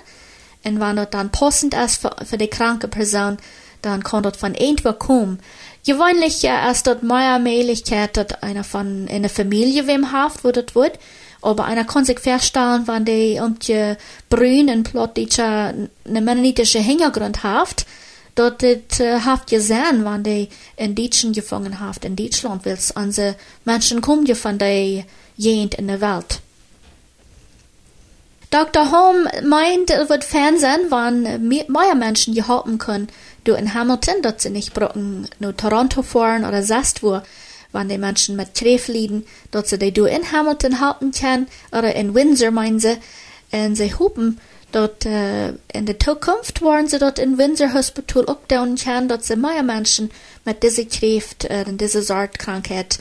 Und 0.64 0.80
wenn 0.80 0.96
das 0.96 1.10
dann 1.10 1.30
passend 1.30 1.74
ist 1.74 2.00
für, 2.00 2.14
für 2.24 2.38
die 2.38 2.48
kranke 2.48 2.88
Person, 2.88 3.36
dann 3.82 4.02
kann 4.02 4.22
das 4.22 4.36
von 4.36 4.54
irgendwo 4.54 4.92
kommen. 4.92 5.40
Gewöhnlich 5.86 6.44
äh, 6.44 6.70
ist 6.70 6.86
dort 6.86 7.02
mehr 7.02 7.38
Möglichkeit, 7.38 8.16
dass 8.16 8.42
einer 8.42 8.64
von 8.64 9.06
einer 9.10 9.28
Familie 9.28 9.86
wem 9.86 10.12
haft, 10.12 10.44
wo 10.44 10.50
das 10.50 10.74
wird. 10.74 10.98
Aber 11.42 11.64
einer 11.66 11.84
kann 11.84 12.06
sich 12.06 12.20
feststellen, 12.20 12.86
wenn 12.86 13.04
die 13.04 13.38
um 13.38 13.58
die 13.58 13.94
Brünen 14.30 14.82
plötzlich 14.82 15.38
eine 15.38 15.88
mennonitische 16.06 16.78
Hintergrund 16.78 17.42
haft, 17.42 17.84
dort 18.34 18.60
het 18.60 18.98
uh, 19.00 19.24
haft 19.24 19.48
gesehen, 19.48 20.04
wenn 20.04 20.22
die 20.22 20.48
in 20.76 20.94
Deutschen 20.94 21.32
gefangen 21.32 21.78
haft 21.78 22.04
in 22.04 22.16
Deutschland, 22.16 22.64
weil 22.64 22.78
unsere 22.94 23.36
Menschen 23.64 24.00
kommen 24.00 24.26
ja 24.26 24.34
von 24.34 24.58
der 24.58 25.04
Gegend 25.38 25.74
in 25.74 25.86
der 25.86 26.00
Welt. 26.00 26.40
Dr. 28.50 28.92
Holm 28.92 29.26
meint, 29.48 29.90
es 29.90 30.08
wird 30.08 30.22
Fernsehen, 30.22 30.88
wenn 30.88 31.48
mehr 31.48 31.94
Menschen 31.96 32.34
geholfen 32.34 32.78
können, 32.78 33.08
du 33.42 33.54
in 33.54 33.74
Hamilton, 33.74 34.22
dort 34.22 34.40
sie 34.40 34.50
nicht 34.50 34.74
brauchen, 34.74 35.28
nur 35.40 35.56
Toronto 35.56 36.02
fahren 36.02 36.44
oder 36.44 36.62
sonst 36.62 37.02
wo, 37.02 37.20
wenn 37.72 37.88
die 37.88 37.98
Menschen 37.98 38.36
mit 38.36 38.54
Kräf 38.54 38.86
liegen, 38.86 39.26
dort 39.50 39.66
sie 39.66 39.78
die 39.78 39.90
du 39.92 40.04
in 40.04 40.30
Hamilton 40.30 40.80
halten 40.80 41.10
können, 41.10 41.48
oder 41.72 41.96
in 41.96 42.14
Windsor 42.14 42.52
meinen 42.52 42.78
sie, 42.78 42.96
und 43.50 43.74
sie 43.74 43.92
hoffen, 43.92 44.38
dort 44.74 45.06
uh, 45.06 45.52
in 45.72 45.86
der 45.86 45.98
Zukunft 45.98 46.62
wollen 46.62 46.88
sie 46.88 46.98
dort 46.98 47.18
in 47.18 47.38
Windsor 47.38 47.72
Hospital 47.72 48.26
auch 48.26 48.44
down 48.48 48.76
können, 48.76 49.08
dort 49.08 49.24
sie 49.24 49.36
mehr 49.36 49.62
Menschen 49.62 50.10
mit 50.44 50.62
dieser 50.62 50.84
Kräft 50.84 51.48
und 51.66 51.80
dieser 51.80 52.02
Sortkrankheit 52.02 52.98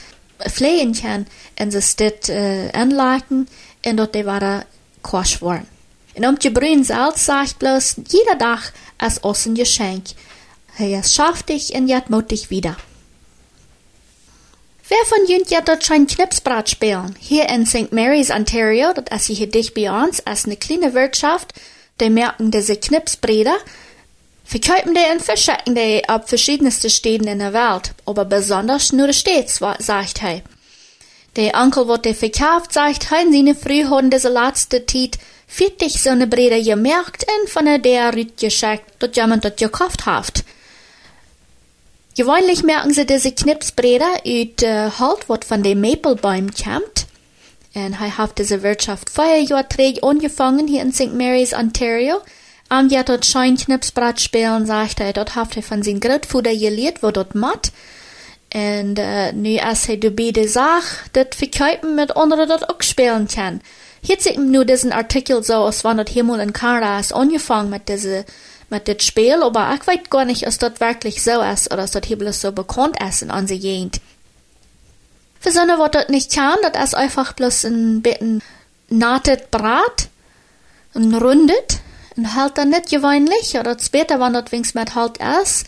pflegen 0.48 0.94
können, 0.94 1.28
und 1.60 1.72
sie 1.72 1.82
steht 1.82 2.30
uh, 2.30 2.70
anleiten, 2.74 3.48
und 3.86 3.98
dort 3.98 4.16
die 4.16 4.26
waren 4.26 4.64
kwasch 5.02 5.42
worden. 5.42 5.68
Und 6.16 6.26
um 6.26 6.40
die 6.40 6.50
Brühen 6.50 6.84
selbst 6.84 7.26
sagt 7.26 7.60
bloß, 7.60 7.96
jeder 8.08 8.38
Tag 8.38 8.74
uns 9.22 9.46
ein 9.46 9.56
Geschenk. 9.56 10.04
Es 10.78 11.14
schafft 11.14 11.50
dich 11.50 11.74
und 11.74 11.88
jetzt 11.88 12.10
mutig 12.10 12.50
wieder. 12.50 12.78
Wer 14.90 15.06
von 15.06 15.26
Jünt 15.28 15.50
ja 15.50 15.62
dort 15.62 15.86
schon 15.86 16.08
Knipsbrat 16.08 16.70
spielen? 16.70 17.16
Hier 17.18 17.48
in 17.48 17.66
St. 17.66 17.94
Mary's, 17.94 18.30
Ontario, 18.30 18.92
das 18.94 19.30
ist 19.30 19.38
hier 19.38 19.48
dicht 19.48 19.74
bei 19.74 19.90
uns, 19.90 20.20
als 20.28 20.44
eine 20.44 20.58
kleine 20.58 20.94
Wirtschaft, 20.94 21.54
die 22.02 22.10
merken 22.10 22.52
diese 22.52 22.76
Knipsbreder, 22.76 23.56
verkaufen 24.44 24.94
die 24.94 25.14
und 25.14 25.22
verschicken 25.22 25.76
die 25.76 26.08
ab 26.10 26.28
verschiedensten 26.28 26.90
Städten 26.90 27.30
in 27.30 27.40
der 27.40 27.54
Welt, 27.54 27.94
aber 28.06 28.26
besonders 28.26 28.92
nur 28.92 29.08
der 29.08 29.14
Städte, 29.14 29.76
sagt 29.80 30.22
er. 30.22 30.42
Der 31.38 31.56
Onkel, 31.56 31.88
wo 31.88 31.96
der 31.96 32.14
verkauft, 32.14 32.74
sagt, 32.74 33.10
hein 33.10 33.32
seine 33.32 33.56
früh 33.56 33.86
haben 33.86 34.10
diese 34.10 34.30
letzte 34.30 34.86
Zeit 34.86 35.18
40 35.48 36.02
so 36.02 36.10
eine 36.10 36.28
Breder 36.28 36.62
gemerkt 36.62 37.26
und 37.42 37.50
von 37.50 37.66
der 37.82 38.14
Rüt 38.14 38.38
geschickt, 38.38 38.84
dass 39.00 39.16
jemand 39.16 39.46
das 39.46 39.56
gekauft 39.56 40.06
hat. 40.06 40.44
Gewöhnlich 42.16 42.64
merken 42.64 42.94
sie 42.94 43.06
diese 43.06 43.32
Knipsbreder 43.32 44.22
uit 44.26 44.62
äh, 44.62 44.92
Halt, 45.00 45.30
wat 45.30 45.46
von 45.46 45.64
dem 45.64 45.82
Maplebaum 45.82 46.52
kommt. 46.52 47.08
Und 47.74 47.94
er 48.00 48.18
hat 48.18 48.38
diese 48.38 48.62
Wirtschaft 48.62 49.10
vier 49.10 49.42
Jahre 49.42 49.68
träg 49.68 50.04
angefangen 50.04 50.68
hier 50.68 50.84
in 50.84 50.94
St. 50.94 51.14
Mary's, 51.14 51.54
Ontario. 51.54 52.18
Am 52.70 52.90
Jahr 52.90 53.04
dort 53.04 53.26
schein 53.26 53.58
Knipsbrat 53.58 54.22
spielen, 54.22 54.68
sagt 54.68 55.00
er, 55.00 55.14
dort 55.14 55.36
hat 55.36 55.58
er 55.58 55.64
von 55.64 55.82
seinem 55.82 56.00
Großvater 56.00 56.56
gelehrt, 56.56 57.02
wo 57.02 57.10
dort 57.10 57.34
macht. 57.34 57.72
Und 58.54 59.00
äh, 59.00 59.34
nu 59.34 59.58
als 59.58 59.90
er 59.90 59.98
die 59.98 60.12
beide 60.12 60.48
Sach, 60.48 60.86
dat 61.14 61.34
verkaufen 61.34 61.96
mit 61.96 62.16
anderen 62.16 62.48
dort 62.48 62.70
auch 62.70 62.82
spielen 62.82 63.28
kann. 63.28 63.62
Hier 64.04 64.20
sieht 64.20 64.38
man 64.38 64.52
nur 64.52 64.66
diesen 64.66 64.92
Artikel 64.92 65.42
so, 65.44 65.54
als 65.66 65.84
wenn 65.84 65.98
dort 65.98 66.10
Himmel 66.10 66.42
und 66.42 66.54
Kanada 66.54 67.00
ist 67.00 67.14
angefangen 67.14 67.72
mit 67.72 67.90
diese 67.90 68.26
mit 68.74 68.88
dem 68.88 69.00
Spiel, 69.00 69.42
aber 69.42 69.74
ich 69.80 69.88
weiß 69.88 70.10
gar 70.10 70.26
nicht, 70.26 70.48
ob 70.48 70.58
das 70.58 70.80
wirklich 70.80 71.24
so 71.24 71.42
ist 71.42 71.72
oder 71.72 71.84
ob 71.86 72.20
das 72.20 72.42
so 72.42 72.52
bekannt 72.52 72.98
ist 73.08 73.22
in 73.22 73.32
unserer 73.32 73.60
Gegend. 73.60 74.02
Für 75.40 75.52
so 75.52 75.60
eine, 75.60 75.78
was 75.78 75.92
das 75.92 76.10
nicht 76.10 76.34
kann, 76.34 76.58
das 76.74 76.90
ist 76.90 76.96
einfach 76.96 77.34
bloß 77.34 77.66
ein 77.66 78.02
bisschen 78.02 78.42
natet 78.90 79.52
Brat 79.52 80.10
und 80.94 81.14
rundet 81.14 81.80
und 82.16 82.36
halt 82.36 82.58
dann 82.58 82.70
nicht 82.70 82.90
gewöhnlich 82.90 83.58
oder 83.60 83.78
später, 83.80 84.20
wenn 84.20 84.34
das 84.34 84.52
wenigstens 84.52 84.80
mit 84.80 84.96
halt 84.96 85.20
ist. 85.42 85.66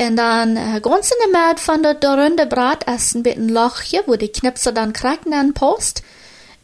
Und 0.00 0.16
dann 0.16 0.56
äh, 0.56 0.80
ganz 0.80 1.10
in 1.10 1.32
der 1.32 1.48
Mitte 1.48 1.62
von 1.62 1.82
der, 1.82 1.94
der 1.94 2.18
runde 2.18 2.46
Brat 2.46 2.84
ist 2.84 3.14
ein 3.14 3.22
bisschen 3.22 3.48
Lochje, 3.48 4.02
wo 4.06 4.16
die 4.16 4.32
Knipse 4.32 4.72
dann 4.72 4.92
kriegen 4.92 5.34
an 5.34 5.52
Post. 5.52 6.02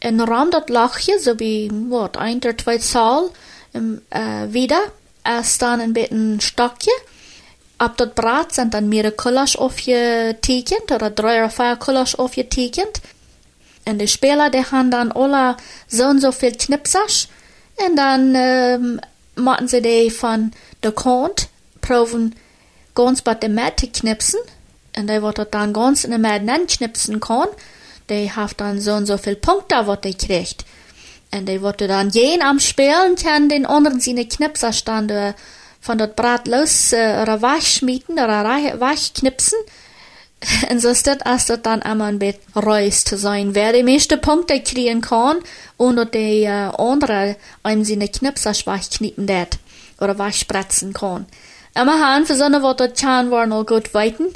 Und 0.03 0.21
ram 0.21 0.49
das 0.49 0.67
Lochje, 0.67 1.19
so 1.19 1.39
wie, 1.39 1.69
was, 1.89 2.15
ein 2.15 2.37
oder 2.37 2.57
zwei 2.57 2.79
Zoll, 2.79 3.31
äh, 3.73 4.47
wieder 4.49 4.79
ist 5.39 5.61
dann 5.61 5.81
ein 5.81 5.93
bisschen 5.93 6.39
Stockje. 6.41 6.93
Ab 7.77 7.97
dat 7.97 8.15
Brat 8.15 8.53
sind 8.53 8.73
dann 8.73 8.89
mehrere 8.89 9.13
Kulasch 9.13 9.55
aufgetekend 9.55 10.91
oder 10.91 11.09
drei 11.09 11.39
oder 11.39 11.49
vier 11.49 11.77
Kulasch 11.77 12.15
aufgetekend. 12.15 13.01
Und 13.85 13.99
die 13.99 14.07
Spieler, 14.07 14.49
die 14.49 14.65
haben 14.65 14.91
dann 14.91 15.11
alle 15.11 15.57
so 15.87 16.05
und 16.05 16.19
so 16.19 16.31
viel 16.31 16.51
Knipsasch. 16.51 17.27
Und 17.77 17.95
dann 17.95 18.33
ähm, 18.35 19.01
machen 19.35 19.67
sie 19.67 19.81
die 19.81 20.09
von 20.09 20.51
der 20.83 20.91
Kant, 20.91 21.47
proben 21.81 22.35
ganz 22.93 23.21
bei 23.21 23.33
der 23.35 23.49
Mitte 23.49 23.87
knipsen. 23.87 24.39
Und 24.97 25.09
die 25.09 25.21
wird 25.21 25.47
dann 25.53 25.73
ganz 25.73 26.03
in 26.03 26.11
der 26.11 26.19
Mitte 26.19 26.65
knipsen 26.67 27.19
kann. 27.19 27.47
Die 28.09 28.31
haben 28.31 28.53
dann 28.57 28.81
so 28.81 28.93
und 28.93 29.05
so 29.05 29.17
viel 29.17 29.35
Punkte, 29.35 29.97
die 30.03 30.15
kriegt. 30.15 30.65
Und 31.31 31.47
die 31.47 31.61
wurde 31.61 31.87
dann 31.87 32.09
jen 32.09 32.41
am 32.41 32.59
Spielen 32.59 33.15
kann 33.15 33.49
den 33.49 33.65
anderen 33.65 33.99
seine 33.99 34.27
Knipser 34.27 34.73
stande 34.73 35.35
von 35.79 35.97
dort 35.97 36.15
Brat 36.15 36.47
los 36.47 36.91
äh, 36.91 37.19
oder 37.21 37.41
Weich 37.41 37.75
schmieden 37.75 38.15
oder 38.15 38.43
Weich 38.79 39.13
knipsen. 39.13 39.57
Und 40.69 40.79
so 40.81 40.89
ist 40.89 41.05
das, 41.05 41.21
als 41.21 41.45
das 41.47 41.61
dann 41.61 41.81
einmal 41.81 42.09
ein 42.09 42.19
bisschen 42.19 42.41
reus 42.55 43.03
zu 43.03 43.17
sein. 43.17 43.55
Wer 43.55 43.73
die 43.73 43.83
meisten 43.83 44.19
Punkte 44.19 44.61
kriegen 44.61 45.01
kann, 45.01 45.37
und 45.77 46.13
die 46.13 46.43
äh, 46.43 46.71
andere 46.77 47.35
einem 47.63 47.83
seine 47.83 48.07
Knipser 48.07 48.53
weich 48.65 48.89
knippen 48.89 49.27
dat 49.27 49.57
oder 49.99 50.17
weich 50.17 50.39
spritzen 50.39 50.93
kann. 50.93 51.25
Immer 51.75 51.99
han 51.99 52.25
für 52.25 52.35
so 52.35 52.43
eine 52.43 52.61
Worte 52.61 52.89
kann 52.89 53.31
waren 53.31 53.53
all 53.53 53.65
gut 53.65 53.93
weiten. 53.93 54.27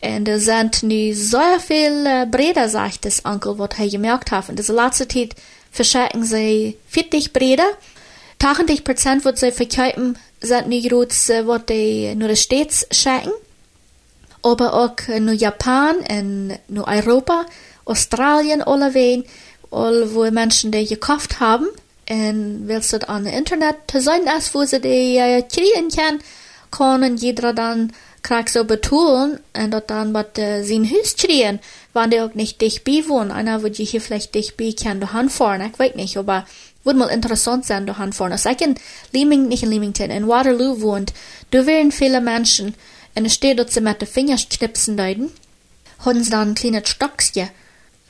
Und 0.00 0.28
es 0.28 0.44
sind 0.44 0.82
nu 0.82 1.12
so 1.14 1.40
viel 1.58 2.06
äh, 2.06 2.26
Breder, 2.30 2.68
sagt 2.68 3.04
das 3.04 3.24
Onkel, 3.24 3.58
was 3.58 3.78
er 3.78 3.88
gemerkt 3.88 4.30
hat. 4.30 4.48
Und 4.48 4.58
das 4.58 4.68
letzte 4.68 5.08
Zeit 5.08 5.34
verschicken 5.76 6.24
sie 6.24 6.76
40 6.88 7.32
Breder. 7.32 7.68
80 8.42 8.84
Prozent, 8.84 9.24
was 9.24 9.40
sie 9.40 9.52
verkaufen, 9.52 10.18
sind 10.40 10.68
nicht 10.68 10.88
groß, 10.88 11.30
was 11.44 11.66
die 11.66 12.14
nur 12.14 12.34
States 12.36 12.86
schicken. 12.90 13.32
Aber 14.42 14.74
auch 14.74 15.08
nur 15.20 15.34
Japan 15.34 15.96
nur 16.68 16.86
Europa, 16.86 17.46
Australien, 17.84 18.62
alle 18.62 18.94
wen, 18.94 19.24
all 19.70 20.14
wo 20.14 20.30
Menschen 20.30 20.70
die 20.70 20.86
gekauft 20.86 21.40
haben. 21.40 21.66
Und 22.08 22.68
willst 22.68 22.92
du 22.92 23.08
an 23.08 23.26
Internet 23.26 23.76
sein, 23.92 24.28
als 24.28 24.54
wo 24.54 24.64
sie 24.64 24.80
die 24.80 25.16
äh, 25.16 25.42
kriegen 25.42 25.88
können, 25.88 26.20
können 26.70 27.16
jeder 27.16 27.52
dann 27.52 27.92
kriegt 28.22 28.48
so 28.48 28.64
betonen 28.64 29.40
und 29.56 29.82
dann 29.88 30.12
mit 30.12 30.38
äh, 30.38 30.62
sein 30.62 30.88
Haus 30.90 31.16
kriegen 31.16 31.60
waren 31.96 32.10
die 32.10 32.20
auch 32.20 32.34
nicht 32.34 32.60
dicht 32.60 32.84
bei 32.84 33.08
wohnen. 33.08 33.32
Einer 33.32 33.62
würde 33.62 33.82
hier 33.82 34.00
vielleicht 34.00 34.36
dicht 34.36 34.56
bei 34.56 34.72
kann 34.72 35.00
du 35.00 35.08
fahren, 35.08 35.68
ich 35.72 35.78
weiß 35.78 35.96
nicht, 35.96 36.16
aber 36.16 36.46
würde 36.84 37.00
mal 37.00 37.08
interessant 37.08 37.64
sein, 37.64 37.86
du 37.86 37.94
fahren. 37.94 38.30
Also 38.30 38.48
ich 38.50 38.60
in 38.60 38.76
Leaming, 39.12 39.48
nicht 39.48 39.64
in 39.64 39.70
Leamington, 39.70 40.10
in 40.10 40.28
Waterloo 40.28 40.80
wohnt, 40.80 41.12
du 41.50 41.66
wären 41.66 41.90
viele 41.90 42.20
Menschen, 42.20 42.74
und 43.16 43.24
es 43.24 43.34
steht 43.34 43.58
dort, 43.58 43.72
sie 43.72 43.80
mit 43.80 44.00
den 44.00 44.06
Fingern 44.06 44.38
knipsen 44.38 44.96
deuten, 44.96 45.32
haben 46.04 46.22
sie 46.22 46.30
dann 46.30 46.50
ein 46.50 46.54
kleines 46.54 46.88
Stockchen, 46.88 47.48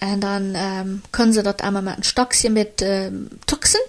und 0.01 0.21
dann 0.21 0.55
ähm, 0.55 1.03
können 1.13 1.33
sie 1.33 1.43
dort 1.43 1.63
einmal 1.63 1.81
mit 1.81 1.95
einem 1.95 2.03
Stockchen 2.03 2.53
mit 2.53 2.83
ähm, 2.83 3.31
tuxen, 3.47 3.81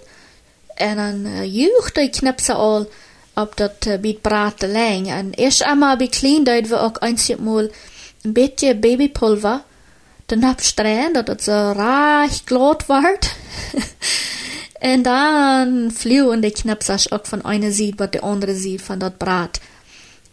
und 0.80 0.96
dann 0.96 1.26
äh, 1.26 1.42
jucht 1.42 1.96
die 1.96 2.10
Knipse 2.10 2.56
all, 2.56 2.86
ob 3.34 3.56
dort 3.56 3.86
äh, 3.86 3.98
mit 3.98 4.22
Braten 4.22 4.72
lang. 4.72 5.06
Und 5.18 5.38
erst 5.38 5.64
einmal 5.64 5.96
bei 5.96 6.06
klein, 6.06 6.44
dort 6.44 6.70
wir 6.70 6.82
auch 6.82 6.96
einzig 7.02 7.40
mal 7.40 7.70
ein 8.24 8.32
bisschen 8.32 8.80
Babypulver 8.80 9.64
den 10.28 10.44
absträhen, 10.44 11.12
dat 11.12 11.28
het 11.28 11.42
zo 11.42 11.72
reich 11.76 12.40
glad 12.44 12.86
wordt. 12.86 13.34
en 14.78 15.02
dan 15.02 15.90
fluwen 15.94 16.40
de 16.40 16.50
knapsas 16.50 17.10
ook 17.10 17.26
van 17.26 17.42
eine 17.42 17.72
Seite 17.72 17.96
wat 17.96 18.12
de 18.12 18.20
andere 18.20 18.54
Seite 18.54 18.84
von 18.84 18.98
dat 18.98 19.18
Brat. 19.18 19.60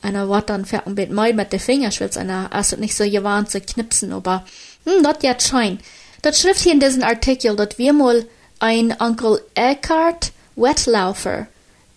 Einer 0.02 0.28
wat 0.28 0.50
dann 0.50 0.66
fährt 0.66 0.86
ein 0.86 0.96
bisschen 0.96 1.16
mal 1.16 1.34
mit 1.34 1.52
den 1.52 1.60
Fingerschwitz, 1.60 2.18
einer 2.18 2.50
ist 2.60 2.78
nicht 2.78 2.96
so 2.96 3.10
gewarnt 3.10 3.50
zu 3.50 3.62
knipsen, 3.62 4.12
aber, 4.12 4.44
hm, 4.84 5.04
dat 5.04 5.24
jetzt 5.24 5.48
schein. 5.48 5.80
Dat 6.22 6.36
schrift 6.36 6.62
hier 6.62 6.74
in 6.74 6.80
diesem 6.80 7.04
Artikel, 7.04 7.56
dat 7.56 7.78
wir 7.78 7.94
mal 7.94 8.26
ein 8.60 8.94
Onkel 9.00 9.42
Eckhart 9.54 10.32
Wetlaufer 10.56 11.48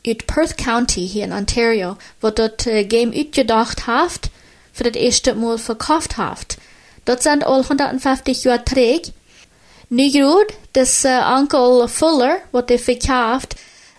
uit 0.06 0.26
Perth 0.26 0.56
County 0.56 1.06
hier 1.06 1.24
in 1.24 1.32
Ontario, 1.32 1.96
wo 2.20 2.30
dort 2.30 2.66
äh, 2.66 2.84
Game 2.84 3.12
uitgedacht 3.12 3.86
haft, 3.86 4.30
für 4.72 4.84
das 4.84 4.94
erste 4.94 5.34
Mal 5.34 5.58
verkauft 5.58 6.16
haft. 6.16 6.58
Dat 7.08 7.22
sind 7.22 7.44
al 7.44 7.62
150 7.62 8.42
jaar 8.42 8.62
terug. 8.62 9.00
Nu 9.88 10.10
goed, 10.10 10.52
das 10.72 11.04
uh, 11.04 11.38
Onkel 11.38 11.88
Fuller, 11.88 12.42
er 12.52 12.78
verkauft, 12.78 13.56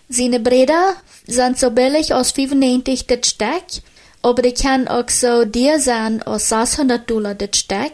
seine 0.08 0.38
Brüder 0.38 0.94
sind 1.26 1.58
so 1.58 1.70
billig 1.70 2.14
als 2.14 2.30
95 2.30 3.06
das 3.06 3.28
Stück. 3.28 3.82
aber 4.22 4.42
die 4.42 4.54
kann 4.54 4.86
auch 4.86 5.08
so 5.08 5.44
dir 5.44 5.80
sein 5.80 6.22
aus 6.22 6.48
600 6.50 7.08
Dollar 7.08 7.34
das 7.34 7.58
Steck. 7.58 7.92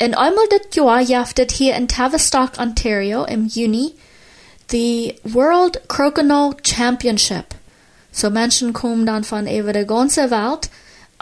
Und 0.00 0.14
einmal 0.14 0.44
das 0.50 0.74
Jahr 0.74 1.00
jaftet 1.00 1.52
hier 1.52 1.74
in 1.76 1.88
Tavistock, 1.88 2.58
Ontario 2.58 3.24
im 3.24 3.46
Juni 3.46 3.94
die 4.72 5.14
World 5.24 5.88
Crokinole 5.88 6.56
Championship. 6.62 7.46
So 8.10 8.30
Menschen 8.30 8.72
kommen 8.72 9.06
dann 9.06 9.24
von 9.24 9.46
über 9.46 9.72
der 9.72 9.84
ganzen 9.84 10.30
Welt, 10.30 10.70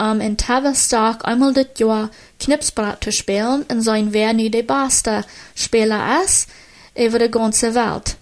um 0.01 0.21
in 0.21 0.37
Tavistock 0.37 1.25
einmal 1.25 1.53
das 1.53 1.67
Jahr 1.77 2.11
Knipsbrat 2.41 3.05
zu 3.05 3.13
spielen 3.13 3.65
und 3.71 3.83
sein 3.83 4.13
wer 4.13 4.33
nu 4.33 4.49
der 4.49 4.63
beste 4.63 5.25
Spieler 5.55 6.23
ist 6.25 6.49
über 6.97 7.19
der 7.19 7.29
ganzen 7.29 7.75
Welt. 7.75 8.17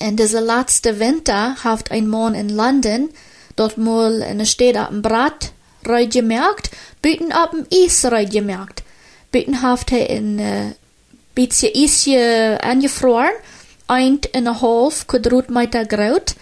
Und 0.00 0.18
dieser 0.18 0.40
letzte 0.40 0.98
Winter 0.98 1.56
hat 1.62 1.90
ein 1.90 2.08
Mann 2.08 2.34
in 2.34 2.48
London 2.48 3.10
dort 3.56 3.78
mal 3.78 4.22
in 4.22 4.38
der 4.38 4.44
Stadt 4.44 4.90
dem 4.90 5.02
Brat 5.02 5.52
gemerkt, 5.82 6.70
büten 7.00 7.32
ab 7.32 7.52
dem 7.52 7.66
Eis 7.72 8.06
gemerkt. 8.30 8.82
Büten 9.30 9.62
hat 9.62 9.92
er 9.92 10.10
in 10.10 10.38
äh, 10.38 10.72
bisschen 11.34 11.72
Eisje 11.74 12.58
angefroren, 12.62 13.30
ein 13.86 14.20
in 14.32 14.44
der 14.44 14.60
half 14.60 15.06
kudrut 15.06 15.50
meter 15.50 15.84
groot, 15.84 16.34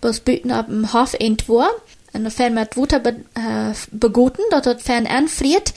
bis 0.00 0.20
büten 0.20 0.52
ab 0.52 0.66
dem 0.68 0.92
Hof 0.92 1.14
entwur, 1.14 1.68
en 2.16 2.22
dan 2.22 2.30
fan 2.30 2.52
met 2.52 2.74
water 2.74 3.00
be, 3.00 3.14
uh, 3.38 3.68
begoten, 3.90 4.44
dat 4.48 4.64
het 4.64 4.82
fan 4.82 5.06
anfriert, 5.06 5.72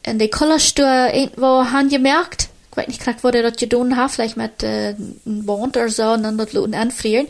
en 0.00 0.16
de 0.16 0.28
kollerstuur 0.28 1.14
irgendwo 1.14 1.62
han 1.62 1.88
gemerkt, 1.88 2.48
ich 2.70 2.76
weiß 2.76 2.88
nicht, 2.88 3.02
gerade 3.04 3.22
wurde 3.22 3.42
das 3.42 3.56
getan 3.56 3.96
hat, 3.96 4.10
vielleicht 4.10 4.36
mit 4.36 4.62
äh, 4.62 4.94
einem 5.26 5.46
Band 5.46 5.76
oder 5.76 5.88
so, 5.88 6.12
und 6.12 6.24
dann 6.24 6.36
das 6.36 6.52
Luden 6.52 6.74
anfrieren. 6.74 7.28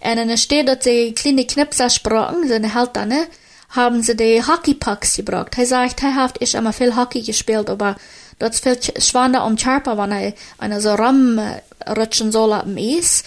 Und 0.00 0.16
dann 0.16 0.38
steht, 0.38 0.68
dass 0.68 0.84
sie 0.84 1.12
kleine 1.14 1.46
Knipser 1.46 1.90
sprachen, 1.90 2.46
so 2.46 2.54
eine 2.54 2.74
Halterne, 2.74 3.26
haben 3.70 4.02
sie 4.02 4.14
die 4.14 4.42
Hockeypucks 4.46 5.16
gebracht. 5.16 5.58
Er 5.58 5.66
sagt, 5.66 6.02
er 6.02 6.14
hat 6.14 6.36
ich 6.40 6.54
immer 6.54 6.72
viel 6.72 6.94
Hockey 6.94 7.22
gespielt, 7.22 7.68
aber 7.68 7.96
das 8.38 8.60
viel 8.60 8.78
schwander 8.98 9.44
um 9.44 9.56
Charpa, 9.56 9.98
wenn 9.98 10.12
er 10.12 10.32
eine 10.58 10.80
so 10.80 10.94
rum 10.94 11.40
rutschen 11.88 12.30
soll 12.30 12.62
dem 12.64 12.76
Eis. 12.78 13.24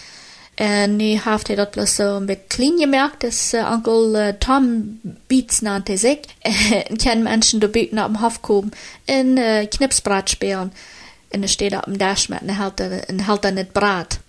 Und 0.59 0.99
das 0.99 1.71
bloß 1.71 1.97
so 1.97 2.03
ein 2.03 2.25
bisschen 2.25 2.49
klein 2.49 2.77
gemerkt, 2.79 3.23
dass 3.23 3.53
äh, 3.53 3.61
Onkel 3.61 4.15
äh, 4.15 4.33
Tom 4.39 4.99
Beats 5.27 5.61
nannte 5.61 5.97
sich, 5.97 6.21
äh, 6.41 6.83
kennen 6.95 7.23
Menschen, 7.23 7.59
die 7.59 7.67
bieten 7.67 7.99
auf 7.99 8.07
dem 8.07 8.21
Hof 8.21 8.41
kommen, 8.41 8.71
in 9.05 9.37
äh, 9.37 9.67
Knipsbrat 9.67 10.29
spielen. 10.31 10.71
En 11.29 11.41
er 11.41 11.49
steht 11.49 11.75
op 11.75 11.83
dem 11.83 11.97
Dash 11.97 12.29
met 12.29 12.41
en 12.41 12.55
hält, 12.57 12.79
en 12.79 13.19
er 13.19 13.51
nicht 13.51 13.73
Brat. 13.73 14.19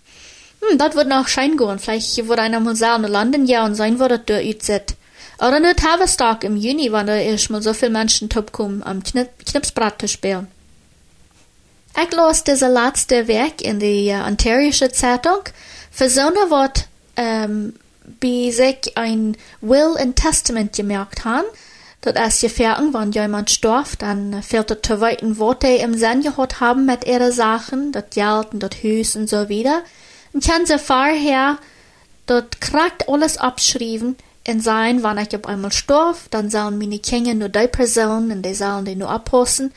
Hm, 0.60 0.78
dat 0.78 0.94
wird 0.94 1.08
noch 1.08 1.28
schein 1.28 1.56
gehen. 1.56 1.78
Vielleicht 1.78 2.28
wird 2.28 2.38
einer 2.38 2.60
mal 2.60 2.76
sagen, 2.76 3.04
in 3.04 3.12
London 3.12 3.46
ja 3.46 3.64
und 3.64 3.74
sein 3.76 3.98
wird 3.98 4.28
das 4.28 4.38
uitzet. 4.38 4.96
Oder 5.38 5.60
nur 5.60 5.76
Tavistock 5.76 6.42
im 6.42 6.56
Juni, 6.56 6.92
wenn 6.92 7.06
da 7.06 7.14
erst 7.14 7.50
mal 7.50 7.62
so 7.62 7.72
viele 7.72 7.92
Menschen 7.92 8.28
top 8.28 8.50
kommen, 8.50 8.82
am 8.82 9.02
Knip 9.04 9.28
Knipsbrat 9.46 10.00
zu 10.00 10.08
spielen. 10.08 10.48
Ich 12.00 12.12
las 12.12 12.44
diese 12.44 12.68
letzte 12.68 13.28
Werk 13.28 13.62
in 13.62 13.78
die 13.78 14.10
uh, 14.10 14.26
Ontarische 14.26 14.90
Zeitung. 14.90 15.42
Wort, 16.00 16.88
ähm, 17.16 17.74
wie 18.20 18.52
sich 18.52 18.96
ein 18.96 19.36
Will 19.60 19.96
and 19.98 20.16
Testament 20.16 20.74
gemerkt 20.74 21.24
haben, 21.24 21.46
dat 22.00 22.16
als 22.16 22.40
je 22.40 22.48
vergen, 22.48 22.92
wann 22.92 23.12
jemand 23.12 23.50
storf, 23.50 23.96
dann 23.96 24.42
fehlt 24.42 24.68
het 24.68 24.82
te 24.82 25.00
weten 25.00 25.38
wat 25.38 25.62
hij 25.62 25.78
im 25.78 25.98
Sinn 25.98 26.22
gehad 26.22 26.60
haben 26.60 26.84
mit 26.84 27.06
ihre 27.06 27.32
Sachen, 27.32 27.92
dat 27.92 28.12
Geld 28.12 28.52
und 28.52 28.62
dat 28.62 28.82
Hus 28.82 29.16
und 29.16 29.28
so 29.28 29.48
wieder. 29.48 29.82
Und 30.32 30.44
kann 30.44 30.64
sie 30.66 30.78
vorher 30.78 31.58
dat 32.26 32.60
kragt 32.60 33.08
alles 33.08 33.38
abschreiben 33.38 34.16
und 34.46 34.62
sein, 34.62 35.02
wann 35.02 35.18
ich 35.18 35.34
auf 35.34 35.46
einmal 35.46 35.72
storf, 35.72 36.28
dann 36.30 36.50
sollen 36.50 36.78
meine 36.78 36.98
Kinder 36.98 37.34
nur 37.34 37.48
die 37.48 37.68
Person 37.68 38.30
und 38.30 38.42
die 38.42 38.54
sollen 38.54 38.84
die 38.84 38.96
nur 38.96 39.10
abpassen. 39.10 39.72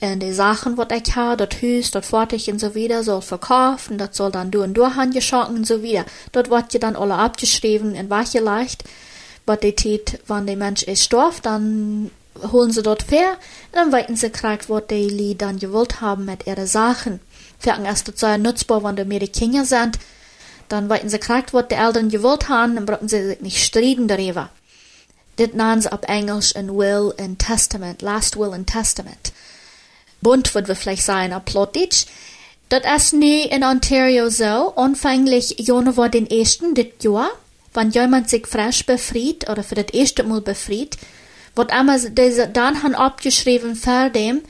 Und 0.00 0.20
die 0.20 0.32
Sachen, 0.32 0.76
wat 0.76 0.92
ich 0.92 1.14
habe, 1.16 1.36
dat 1.36 1.62
Hus, 1.62 1.90
dat 1.90 2.04
fertig 2.04 2.50
und 2.50 2.58
so 2.58 2.74
wieder, 2.74 3.02
soll 3.02 3.22
verkaufen, 3.22 3.96
dat 3.96 4.14
soll 4.14 4.30
dann 4.30 4.50
du 4.50 4.62
und 4.62 4.74
du 4.74 4.84
handgeschenkt 4.84 5.50
und 5.50 5.66
so 5.66 5.82
wieder. 5.82 6.04
Dort 6.32 6.50
wird 6.50 6.74
ja 6.74 6.80
dann 6.80 6.96
alle 6.96 7.14
abgeschrieben 7.14 7.96
und 7.96 8.10
was 8.10 8.34
leicht 8.34 8.84
wat 9.46 9.62
die 9.62 9.74
tät, 9.74 10.20
wann 10.26 10.46
der 10.46 10.56
Mensch 10.56 10.82
ist 10.82 11.04
storf, 11.04 11.40
dann 11.40 12.10
holen 12.52 12.72
sie 12.72 12.82
dort 12.82 13.02
fair, 13.02 13.36
dann 13.72 13.92
weiten 13.92 14.16
sie 14.16 14.30
kriegt, 14.30 14.68
wat 14.68 14.90
die 14.90 15.08
Lied 15.08 15.42
dann 15.42 15.58
gewollt 15.58 16.00
haben 16.00 16.24
mit 16.24 16.46
ihre 16.46 16.66
Sachen. 16.66 17.20
Fäcken 17.58 17.84
erst 17.84 18.08
dazu 18.08 18.26
nutzbar, 18.38 18.82
wenn 18.82 18.96
die 18.96 19.04
mehr 19.04 19.20
die 19.20 19.28
Kinder 19.28 19.64
sind, 19.64 19.98
dann 20.68 20.88
weiten 20.88 21.08
sie 21.08 21.18
kriegt, 21.18 21.52
wat 21.52 21.70
die 21.70 21.76
Eltern 21.76 22.08
gewollt 22.08 22.48
haben, 22.48 22.74
dann 22.74 22.86
brauchen 22.86 23.08
sie 23.08 23.24
sich 23.24 23.40
nicht 23.40 23.62
striden 23.62 24.08
darüber. 24.08 24.50
Das 25.36 25.52
nennen 25.52 25.80
sie 25.80 25.92
auf 25.92 26.02
Englisch 26.02 26.54
ein 26.56 26.68
Will 26.68 27.12
and 27.18 27.38
Testament, 27.38 28.02
Last 28.02 28.38
Will 28.38 28.52
and 28.52 28.68
Testament. 28.68 29.32
Bunt 30.20 30.54
wird 30.54 30.68
wir 30.68 30.76
vielleicht 30.76 31.02
sein, 31.02 31.32
auf 31.32 31.44
Plotitsch. 31.44 32.06
Das 32.68 32.82
ist 32.96 33.12
nu 33.12 33.44
in 33.44 33.62
Ontario 33.62 34.30
so, 34.30 34.74
anfänglich 34.76 35.56
Januar 35.58 36.08
den 36.08 36.28
ersten, 36.28 36.74
dit 36.74 37.04
Jahr, 37.04 37.30
wenn 37.74 37.90
jemand 37.90 38.30
sich 38.30 38.46
frisch 38.46 38.86
befreit 38.86 39.48
oder 39.50 39.62
für 39.62 39.74
das 39.74 39.92
erste 39.92 40.24
Mal 40.24 40.40
befreit, 40.40 40.96
wird 41.54 41.72
einmal 41.72 42.00
diese, 42.00 42.48
dann 42.48 42.82
han 42.82 42.94
abgeschrieben 42.94 43.76
für 43.76 44.10
dem, 44.10 44.42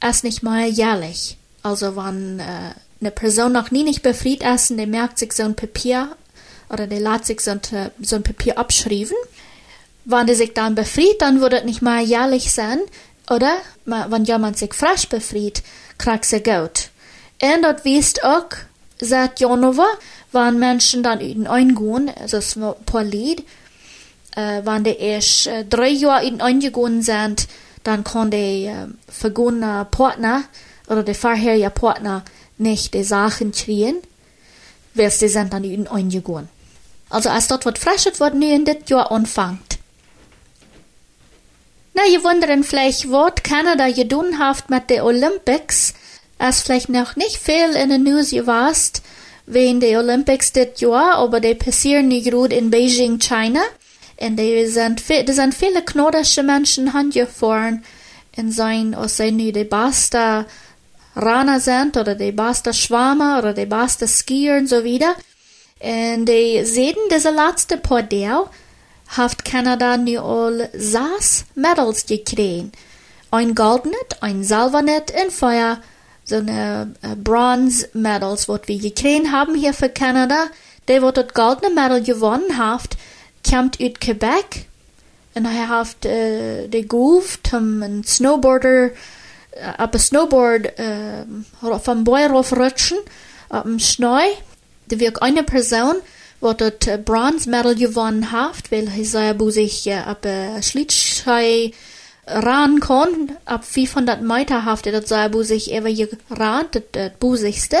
es 0.00 0.22
nicht 0.22 0.42
mal 0.42 0.66
jährlich. 0.66 1.36
Also 1.62 1.96
wenn 1.96 2.40
äh, 2.40 2.72
eine 3.00 3.10
Person 3.10 3.52
noch 3.52 3.70
nie 3.70 3.84
nicht 3.84 4.02
befreit 4.02 4.42
ist, 4.42 4.70
die 4.70 4.86
merkt 4.86 5.18
sich 5.18 5.32
so 5.32 5.44
ein 5.44 5.54
Papier 5.54 6.16
oder 6.68 6.86
die 6.86 6.98
lässt 6.98 7.26
sich 7.26 7.40
so 7.40 7.52
ein, 7.52 7.60
so 8.00 8.16
ein 8.16 8.22
Papier 8.22 8.58
abschreiben. 8.58 9.16
Wenn 10.04 10.26
die 10.26 10.34
sich 10.34 10.54
dann 10.54 10.74
befreit, 10.74 11.20
dann 11.20 11.40
wird 11.40 11.52
es 11.52 11.64
nicht 11.64 11.82
mal 11.82 12.02
jährlich 12.02 12.50
sein. 12.50 12.80
Oder 13.30 13.56
wenn 13.84 14.24
jemand 14.24 14.58
sich 14.58 14.74
frisch 14.74 15.08
befreit, 15.08 15.62
kriegt 15.98 16.24
sie 16.24 16.40
Geld. 16.40 16.90
Und 17.40 17.62
das 17.62 17.84
wisst 17.84 18.24
auch 18.24 18.48
seit 19.00 19.40
Januar, 19.40 19.98
waren 20.32 20.58
Menschen 20.58 21.02
dann 21.02 21.20
in 21.20 21.46
eingehen, 21.46 22.10
also 22.20 22.38
es 22.38 22.56
ein 22.56 22.74
paar 22.86 23.04
Lied, 23.04 23.44
äh, 24.36 24.62
wenn 24.64 24.84
die 24.84 24.96
erst 24.96 25.46
äh, 25.46 25.64
drei 25.64 25.88
Jahre 25.88 26.24
in 26.24 26.40
eingegangen 26.40 27.02
sind, 27.02 27.48
dann 27.82 28.04
kann 28.04 28.30
der 28.30 28.40
äh, 28.40 28.86
vergangene 29.08 29.86
Partner 29.90 30.44
oder 30.88 31.02
der 31.02 31.14
vorherige 31.14 31.70
Partner 31.70 32.24
nicht 32.58 32.94
die 32.94 33.04
Sachen 33.04 33.52
kriegen, 33.52 33.96
weil 34.94 35.10
sie 35.10 35.28
sind 35.28 35.52
dann 35.52 35.64
in 35.64 35.88
eingegangen. 35.88 36.48
Also 37.10 37.28
als 37.28 37.48
dort 37.48 37.66
wird 37.66 37.78
frisches 37.78 38.20
wird 38.20 38.34
nie 38.34 38.54
in 38.54 38.64
das 38.64 38.76
Jahr 38.86 39.10
anfängt. 39.10 39.71
Na, 41.94 42.02
ihr 42.10 42.24
wundern 42.24 42.64
vielleicht, 42.64 43.10
was 43.10 43.42
Kanada 43.42 43.90
getan 43.90 44.38
hat 44.38 44.70
mit 44.70 44.88
den 44.88 45.02
Olympics, 45.02 45.94
als 46.38 46.62
vielleicht 46.62 46.88
noch 46.88 47.16
nicht 47.16 47.36
viel 47.36 47.76
in 47.76 47.90
den 47.90 48.04
News 48.04 48.30
gewasst, 48.30 49.02
wegen 49.46 49.80
der 49.80 49.98
Olympics 49.98 50.52
dit 50.52 50.80
Jahr, 50.80 51.16
aber 51.16 51.40
die 51.40 51.54
passieren 51.54 52.08
nicht 52.08 52.30
gut 52.30 52.52
in 52.52 52.70
Beijing, 52.70 53.18
China. 53.18 53.60
Und 54.18 54.36
die 54.36 54.66
sind, 54.66 55.02
die 55.08 55.32
sind 55.32 55.54
viele 55.54 55.82
knodische 55.82 56.42
Menschen 56.42 56.92
handgefahren 56.92 57.84
und 58.36 58.52
sein, 58.52 58.94
ob 58.94 59.08
sie 59.08 59.32
nu 59.32 59.52
die 59.52 59.64
beste 59.64 60.46
Runner 61.14 61.60
sind 61.60 61.96
oder 61.96 62.14
die 62.14 62.32
beste 62.32 62.72
Schwammer 62.72 63.38
oder 63.38 63.52
die 63.52 63.66
beste 63.66 64.08
Skier 64.08 64.56
und 64.56 64.68
so 64.68 64.84
wieder. 64.84 65.14
Und 65.80 66.26
die 66.26 66.64
sehen 66.64 66.96
diese 67.10 67.30
letzte 67.30 67.76
Podell, 67.76 68.44
hat 69.16 69.44
Kanada 69.44 69.94
all 69.94 70.68
sechs 70.72 71.44
Medals 71.54 72.06
gekriegt. 72.06 72.76
Ein 73.30 73.54
Goldnet, 73.54 74.18
ein 74.20 74.44
Silbernet 74.44 75.12
und 75.22 75.32
Feuer 75.32 75.78
so 76.24 76.36
eine 76.36 76.94
äh, 77.02 77.16
Bronze 77.16 77.88
Medals, 77.94 78.48
was 78.48 78.60
wir 78.66 78.78
gekriegt 78.78 79.30
haben 79.30 79.54
hier 79.54 79.74
für 79.74 79.88
Kanada. 79.88 80.46
Der, 80.88 81.02
was 81.02 81.14
das 81.14 81.32
goldene 81.34 81.74
Medal 81.74 82.02
gewonnen 82.02 82.58
hat, 82.58 82.96
kommt 83.48 83.80
aus 83.80 83.92
Quebec. 84.00 84.66
Und 85.34 85.46
er 85.46 85.68
hat 85.68 86.04
äh, 86.04 86.68
die 86.68 86.86
gerufen, 86.86 87.40
um 87.52 87.82
ein 87.82 88.04
Snowboarder, 88.04 88.86
äh, 88.86 88.90
ab 89.78 89.96
Snowboard 89.98 90.78
äh, 90.78 91.24
vom 91.82 92.04
Boy 92.04 92.26
rutschen, 92.26 92.98
ab 93.48 93.64
dem 93.64 93.78
Schnee. 93.78 94.36
Da 94.88 94.98
wird 94.98 95.22
eine 95.22 95.42
Person, 95.42 95.96
was 96.42 96.56
das 96.56 96.86
äh, 96.86 96.98
Bronze 96.98 97.48
Medal 97.48 97.74
gewonnen 97.74 98.32
hat, 98.32 98.70
weil 98.70 98.88
er 98.88 99.04
sei 99.04 99.34
sich 99.50 99.86
äh, 99.86 99.98
ab 99.98 100.26
äh, 100.26 100.62
Schlittschuh 100.62 101.70
ran 102.26 102.80
kon, 102.80 103.32
ab 103.44 103.64
500 103.64 104.22
Meter 104.22 104.64
hafte 104.64 104.92
dat 104.92 105.08
sei 105.08 105.30
sich 105.42 105.72
ever 105.72 105.92
geran, 105.92 106.66
dat, 106.70 107.18
busigste. 107.18 107.78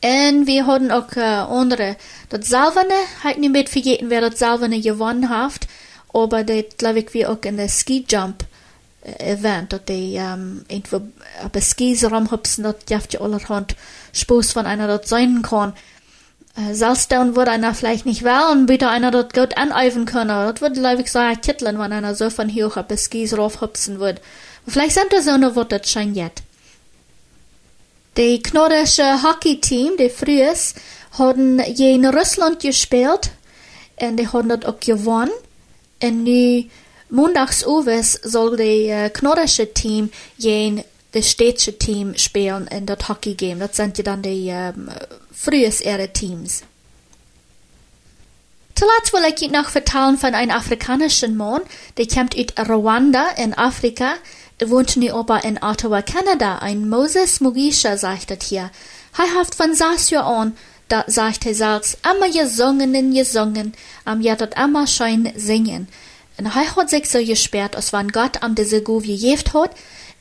En 0.00 0.46
wir 0.46 0.66
hadden 0.66 0.92
ook 0.92 1.16
uh, 1.16 1.48
andere, 1.50 1.96
dat 2.28 2.44
Salvene, 2.44 2.94
halt 3.24 3.38
nicht 3.38 3.50
mit 3.50 3.68
vergeten, 3.68 4.10
wer 4.10 4.20
dat 4.20 4.38
Salvene 4.38 4.80
gewonnen 4.80 5.28
hat, 5.28 5.66
aber 6.14 6.44
dat 6.44 6.78
glaube 6.78 7.00
ich 7.00 7.14
wir 7.14 7.30
auch 7.30 7.42
in 7.42 7.56
der 7.56 7.68
Ski 7.68 8.04
Jump 8.08 8.44
Event, 9.02 9.72
dat 9.72 9.88
die 9.88 10.16
um, 10.18 10.64
irgendwo 10.68 11.00
auf 11.42 11.50
der 11.52 11.62
Skis 11.62 12.04
rumhupsen, 12.04 12.62
dat 12.62 12.88
jaft 12.88 13.14
ja 13.14 13.20
allerhand 13.20 13.74
Spaß 14.12 14.52
von 14.52 14.66
einer 14.66 14.86
dort 14.86 15.08
sein 15.08 15.42
kann. 15.42 15.72
Äh, 16.58 16.96
dann 17.08 17.36
würde 17.36 17.52
einer 17.52 17.74
vielleicht 17.74 18.04
nicht 18.04 18.24
wählen, 18.24 18.66
bitte 18.66 18.88
einer 18.88 19.10
dort 19.10 19.32
gut 19.32 19.56
aneifen 19.56 20.04
können. 20.06 20.28
Das 20.28 20.60
würde, 20.60 20.80
glaube 20.80 21.02
ich, 21.02 21.12
sagen, 21.12 21.40
kitteln, 21.40 21.78
wenn 21.78 21.92
einer 21.92 22.14
so 22.14 22.30
von 22.30 22.48
hier 22.48 22.68
bis 22.88 23.10
Gies 23.10 23.36
raufhüpfen 23.36 24.00
würde. 24.00 24.20
Vielleicht 24.66 24.94
sind 24.94 25.12
das 25.12 25.26
so 25.26 25.30
eine 25.30 25.54
Worte 25.54 25.80
schon 25.84 26.14
jetzt. 26.14 26.42
Die 28.16 28.42
knorrische 28.42 29.22
Hockey-Team, 29.22 29.92
die 29.98 30.10
frühes, 30.10 30.74
haben 31.16 31.60
je 31.60 31.94
in 31.94 32.04
Russland 32.06 32.60
gespielt 32.60 33.30
und 34.00 34.16
die 34.16 34.28
haben 34.28 34.48
dort 34.48 34.66
auch 34.66 34.80
gewonnen. 34.80 35.30
Und 36.02 36.24
nu 36.24 36.64
mondags 37.10 37.60
soll 37.60 38.56
die 38.56 38.90
uh, 38.90 39.08
knorrische 39.10 39.72
Team 39.72 40.10
je 40.36 40.82
das 41.18 41.30
städtische 41.30 41.78
Team 41.78 42.16
spielen 42.16 42.66
in 42.68 42.86
das 42.86 43.08
Hockey-Game. 43.08 43.58
Das 43.58 43.76
sind 43.76 43.98
ja 43.98 44.04
dann 44.04 44.22
die 44.22 44.54
frühes 45.32 45.80
ihre 45.80 46.12
Teams. 46.12 46.62
Zuletzt 48.74 49.12
will 49.12 49.34
ich 49.34 49.50
noch 49.50 49.70
vertellen 49.70 50.18
von 50.18 50.34
einem 50.34 50.52
afrikanischen 50.52 51.36
Mann, 51.36 51.62
der 51.96 52.06
kommt 52.06 52.36
aus 52.36 52.68
Rwanda 52.68 53.30
in 53.36 53.52
Afrika, 53.54 54.14
der 54.60 54.70
wohnt 54.70 54.96
nu 54.96 55.12
aber 55.12 55.42
in 55.42 55.60
Ottawa, 55.60 56.00
Kanada. 56.02 56.58
Ein 56.58 56.88
Moses 56.88 57.40
Mugisha 57.40 57.96
sagt 57.96 58.30
das 58.30 58.48
hier. 58.48 58.70
Er 59.16 59.34
hat 59.34 59.52
von 59.52 59.74
sechs 59.74 60.12
an, 60.12 60.56
da 60.86 61.04
sagt 61.08 61.46
er 61.46 61.54
selbst, 61.54 61.98
immer 62.08 62.30
gesungen 62.30 63.12
gesungen, 63.12 63.72
am 64.04 64.20
ja 64.20 64.36
dort 64.36 64.56
immer 64.56 64.86
schön 64.86 65.32
singen. 65.34 65.88
Und 66.38 66.46
er 66.46 66.76
hat 66.76 66.90
sich 66.90 67.10
so 67.10 67.18
gesperrt, 67.18 67.74
als 67.74 67.92
wenn 67.92 68.12
Gott 68.12 68.44
am 68.44 68.54
diese 68.54 68.80
Guvie 68.80 69.18
gejeft 69.18 69.54
hat, 69.54 69.72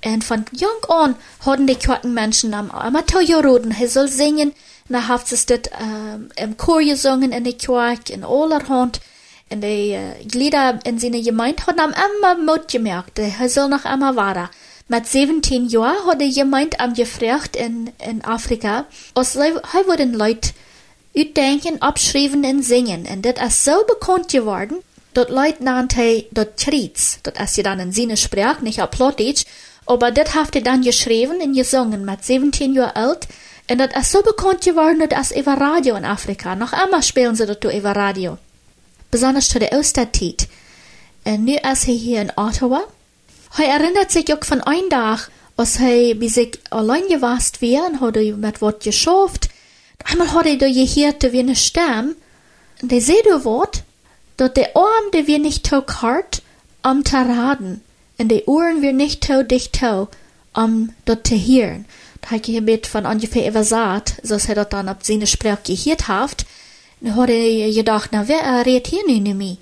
und 0.06 0.24
von 0.24 0.46
jung 0.52 0.84
an 0.90 1.16
hatten 1.46 1.68
die 1.68 1.76
Quarten 1.76 2.14
Menschen 2.14 2.54
am 2.54 2.72
Amateurroden, 2.72 3.76
er 3.80 3.88
soll 3.88 4.08
singen, 4.08 4.54
na 4.90 5.08
hat 5.08 5.32
es 5.32 5.46
das 5.46 5.62
ähm, 5.80 6.30
im 6.36 6.56
Chor 6.58 6.82
gesungen 6.82 7.32
in 7.32 7.44
der 7.44 7.54
Kirche, 7.54 8.14
in 8.14 8.24
allerhand, 8.24 9.02
in 9.50 9.62
die 9.62 9.92
äh, 9.92 10.24
Glieder 10.26 10.80
in 10.86 11.00
seiner 11.00 11.22
Gemeinde 11.22 11.66
haben 11.66 11.80
am 11.80 11.94
immer 11.94 12.54
Mut 12.54 12.68
gemerkt, 12.68 13.20
er 13.20 13.50
soll 13.50 13.70
noch 13.70 13.86
immer 13.86 14.16
weiter. 14.16 14.50
Mit 14.90 15.06
17 15.06 15.68
Jahren 15.68 16.06
hat 16.06 16.22
die 16.22 16.32
Gemeinde 16.32 16.80
am 16.80 16.94
gefragt 16.94 17.56
in, 17.58 17.92
in 18.08 18.24
Afrika, 18.24 18.86
als 19.16 19.36
er 19.36 19.56
wurden 19.86 20.14
Leute 20.14 20.52
uitdenken, 21.16 21.82
abschreiben 21.82 22.46
und 22.46 22.64
singen. 22.64 23.06
Und 23.06 23.26
das 23.26 23.46
ist 23.46 23.66
so 23.66 23.84
bekannt 23.86 24.30
geworden, 24.30 24.78
dat 25.14 25.30
Leute 25.30 25.64
nannte 25.64 26.26
dat 26.32 26.58
Triets, 26.58 27.20
dat 27.24 27.40
ist 27.40 27.58
ja 27.58 27.64
dann 27.64 27.80
in 27.80 27.92
seiner 27.92 28.16
Sprache, 28.16 28.64
nicht 28.64 28.82
auf 28.82 28.92
Plattdeutsch, 28.92 29.46
aber 29.88 30.12
das 30.12 30.36
hat 30.36 30.56
er 30.56 30.62
dann 30.62 30.82
geschrieben 30.82 31.42
und 31.42 31.54
gesungen 31.54 32.06
mit 32.06 32.24
17 32.24 32.74
Jahren 32.74 32.96
alt. 32.96 33.28
Und 33.70 33.80
das 33.80 33.96
ist 33.96 34.12
so 34.12 34.22
bekannt 34.22 34.64
geworden, 34.64 35.04
das 35.10 35.32
ist 35.32 35.40
über 35.40 35.54
Radio 35.54 35.96
in 35.96 36.06
Afrika. 36.06 36.56
Noch 36.56 36.74
einmal 36.74 37.04
spielen 37.04 37.36
sie 37.36 37.46
das 37.46 37.58
über 37.74 37.96
Radio. 37.96 38.38
Besonders 39.12 39.50
zu 39.50 39.60
der 39.60 39.74
Osterzeit. 39.74 40.48
Und 41.26 41.46
nu 41.46 41.56
ist 41.56 41.88
er 41.88 41.94
hier 41.94 42.22
in 42.22 42.32
Ottawa. 42.36 42.84
Er 43.58 43.66
erinnert 43.66 44.12
sich 44.12 44.32
auch 44.34 44.44
von 44.44 44.62
einem 44.62 44.90
Tag, 44.90 45.30
als 45.56 45.80
er 45.80 46.16
bei 46.16 46.28
sich 46.28 46.60
allein 46.70 47.08
gewasst 47.08 47.62
war 47.62 47.88
und 47.88 48.02
hat 48.02 48.16
mit 48.16 48.62
Wort 48.62 48.84
geschafft. 48.84 49.50
Einmal 50.04 50.34
hat 50.34 50.46
er 50.46 50.58
gehört, 50.58 51.32
wie 51.32 51.40
eine 51.40 51.56
Stimme. 51.56 52.16
Und 52.82 52.92
er 52.92 53.02
sieht 53.02 53.26
Wort, 53.44 53.84
dass 54.38 54.54
der 54.54 54.76
Arm, 54.76 55.12
der 55.14 55.28
wir 55.28 55.40
nicht 55.40 55.68
so 55.68 55.84
hart, 56.02 56.42
am 56.84 57.04
zu 57.04 57.80
raden 58.18 58.28
en 58.28 58.28
de 58.28 58.42
oren 58.46 58.80
weer 58.80 58.94
niet 58.94 59.24
zo 59.26 59.46
dicht 59.46 59.80
toe 59.80 60.08
om 60.54 60.94
dat 61.04 61.24
te 61.24 61.36
hören. 61.36 61.86
Da 62.20 62.30
habe 62.30 62.52
ich 62.52 62.62
mit 62.62 62.88
von 62.88 63.06
ungefähr 63.06 63.48
übersagt, 63.48 64.16
so 64.24 64.38
er 64.48 64.56
dat 64.56 64.72
dann 64.72 64.88
ab 64.88 65.04
seine 65.04 65.28
Sprache 65.28 65.62
gehört 65.64 66.08
haft. 66.08 66.46
Dann 67.00 67.16
hat 67.16 67.30
er 67.30 67.74
gedacht, 67.74 68.10
na, 68.12 68.28
wer 68.28 68.42
äh, 68.42 68.62
redet 68.62 68.88
hier 68.88 69.06
nicht 69.06 69.36
mehr? 69.36 69.58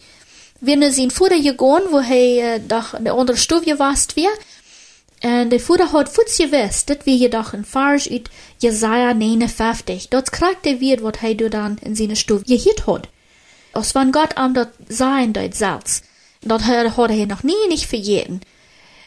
Wir 0.61 0.77
ne 0.77 0.91
sind 0.91 1.11
vorher 1.11 1.41
gegangen, 1.41 1.91
wo 1.91 1.99
er 1.99 2.55
äh, 2.55 2.59
doch 2.65 2.93
in 2.93 3.03
der 3.03 3.13
anderen 3.13 3.37
Stufe 3.37 3.65
gewasst 3.65 4.15
wir. 4.15 4.29
Und 5.21 5.49
der 5.49 5.59
Vater 5.59 5.91
hat 5.91 6.09
futz 6.09 6.37
gewusst, 6.37 6.89
dat 6.89 7.05
wir 7.05 7.15
jedoch 7.15 7.53
in 7.53 7.65
Farsch 7.65 8.09
ut 8.09 8.29
Jesaja 8.59 9.13
59. 9.13 10.09
Dort 10.09 10.31
kriegt 10.31 10.65
er 10.65 10.79
wird, 10.79 11.03
wat 11.03 11.23
er 11.23 11.49
dann 11.49 11.77
in 11.79 11.95
seine 11.95 12.15
Stufe 12.15 12.45
gehört 12.45 12.87
hat. 12.87 13.09
Als 13.73 13.95
wenn 13.95 14.11
Gott 14.11 14.37
am 14.37 14.53
dort 14.53 14.71
sein 14.87 15.33
dort 15.33 15.55
selbst. 15.55 16.05
Dat 16.45 16.63
hat 16.63 17.09
er 17.09 17.25
noch 17.25 17.43
nie 17.43 17.67
nicht 17.67 17.87
verjeten. 17.87 18.41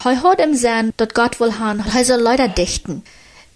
Er 0.04 0.22
hat 0.22 0.40
im 0.40 0.54
Sinn, 0.54 0.92
dat 0.96 1.14
Gott 1.14 1.40
will 1.40 1.52
er 1.94 2.04
soll 2.04 2.20
Leute 2.20 2.48
dichten. 2.48 3.02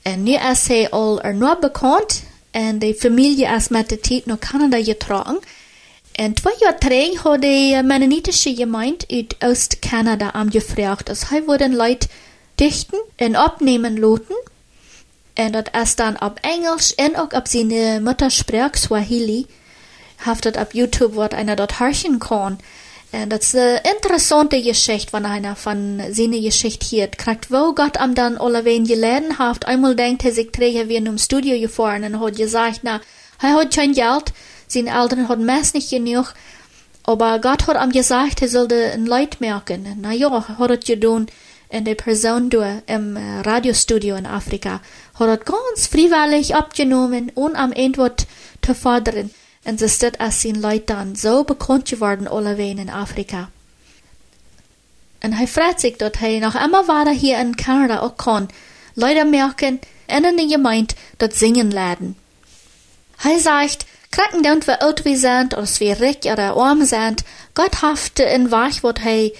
Und 0.05 0.25
nu 0.25 0.37
ist 0.53 0.71
er 0.71 0.93
all 0.95 1.19
er 1.19 1.33
nur 1.33 1.57
bekannt, 1.57 2.23
und 2.55 2.81
die 2.81 2.95
Familie 2.95 3.55
ist 3.57 3.71
mit 3.71 3.91
der 3.91 4.03
Zeit 4.03 4.27
nach 4.27 4.41
Kanada 4.41 4.81
getragen. 4.81 5.39
Und 6.19 6.41
zwei 6.41 6.51
Jahre 6.61 6.79
terug 6.79 7.25
hat 7.25 7.45
die 7.45 7.81
mennonitische 7.83 8.55
Gemeinde 8.55 9.07
aus 9.41 9.51
Ost-Kanada 9.51 10.31
angefragt, 10.31 11.09
als 11.09 11.33
er 11.33 11.47
wurden 11.47 11.73
Leute 11.73 12.09
dichten 12.61 12.97
und 13.19 13.37
abnehmen 13.37 13.97
lassen. 13.97 14.37
Und 15.39 15.53
das 15.53 15.65
ist 15.83 16.01
dann 16.01 16.19
auf 16.19 16.35
Englisch 16.43 16.95
und 16.99 17.17
auch 17.17 17.33
auf 17.33 17.47
seine 17.47 18.01
Muttersprache 18.01 18.77
Swahili. 18.77 19.47
Haftet 20.25 20.59
auf 20.59 20.75
YouTube, 20.75 21.15
wo 21.15 21.23
einer 21.23 21.57
dort 21.57 21.81
horchen 21.81 22.19
kann. 22.19 22.59
En 23.13 23.29
dat 23.29 23.43
is 23.43 23.53
een 23.53 23.79
interessante 23.83 24.63
Geschichte, 24.63 25.13
wenn 25.13 25.27
einer 25.27 25.55
von 25.55 26.01
seiner 26.13 26.41
Geschichte 26.41 26.97
hört. 26.97 27.19
Kriegt, 27.19 27.51
wo 27.51 27.75
Gott 27.75 27.99
am 27.99 28.15
dann 28.15 28.39
allewein 28.39 28.87
geleden 28.87 29.39
hat. 29.39 29.67
Einmal 29.67 29.95
denkt 29.95 30.25
er 30.25 30.33
sich, 30.33 30.51
träge 30.51 30.89
wie 30.89 30.97
in 30.97 31.07
einem 31.07 31.19
Studio 31.19 31.61
gefahren 31.61 32.05
und 32.05 32.21
hat 32.21 32.37
gesagt, 32.37 32.81
na, 32.85 33.03
er 33.43 33.55
hat 33.55 33.75
kein 33.75 33.93
Geld, 33.93 34.33
seine 34.67 34.99
Eltern 34.99 35.29
haben 35.29 35.45
meist 35.45 35.75
nicht 35.75 35.91
genug, 35.91 36.33
aber 37.03 37.39
Gott 37.39 37.67
hat 37.67 37.85
ihm 37.85 37.93
gesagt, 37.93 38.41
er 38.41 38.49
sollte 38.49 38.93
ein 38.95 39.05
Leid 39.05 39.43
merken. 39.43 39.99
Na 40.01 40.13
ja, 40.13 40.31
hat 40.49 40.71
er 40.71 40.79
getan 40.79 41.27
in 41.69 41.85
der 41.85 41.97
Person 41.97 42.49
du 42.49 42.63
im 42.87 43.19
Radiostudio 43.45 44.17
in 44.17 44.27
Afrika. 44.27 44.81
Hat 45.19 45.29
er 45.29 45.37
ganz 45.37 45.87
freiwillig 45.87 46.55
abgenommen, 46.55 47.31
um 47.35 47.55
am 47.55 47.73
Ende 47.73 48.15
zu 48.63 48.75
fordern. 48.75 49.31
En 49.63 49.79
ze 49.79 49.89
staat 49.89 50.19
als 50.19 50.41
zijn 50.41 50.61
Leute 50.61 50.85
dann 50.85 51.17
so 51.17 51.45
bekannt 51.45 51.89
geworden 51.89 52.29
alleweil 52.29 52.79
in 52.79 52.91
Afrika. 52.91 53.51
En 55.19 55.33
hij 55.33 55.49
freut 55.49 55.81
sich, 55.81 55.97
dat 55.97 56.19
hij 56.19 56.39
noch 56.39 56.55
immer 56.55 56.87
weiter 56.87 57.13
hier 57.13 57.39
in 57.39 57.55
Kanada 57.55 58.01
auch 58.01 58.17
kann, 58.17 58.49
Leute 58.95 59.25
merken, 59.25 59.81
en 60.07 60.25
in 60.25 60.37
der 60.37 60.49
Gemeinde 60.49 60.95
dort 61.17 61.35
singen 61.35 61.73
laden. 61.73 62.17
Hij 63.17 63.39
sagt, 63.39 63.87
Kraken 64.11 64.43
don't 64.43 64.67
wir 64.67 64.83
alt 64.83 65.05
wie 65.05 65.17
sind, 65.17 65.57
oder 65.57 65.69
wir 65.79 66.01
reich 66.01 66.33
oder 66.33 66.57
arm 66.57 66.85
sind, 66.85 67.25
Gott 67.55 67.83
hafte 67.83 68.25
in 68.25 68.51
Wach, 68.51 68.83
wat 68.83 68.99
hij 68.99 69.33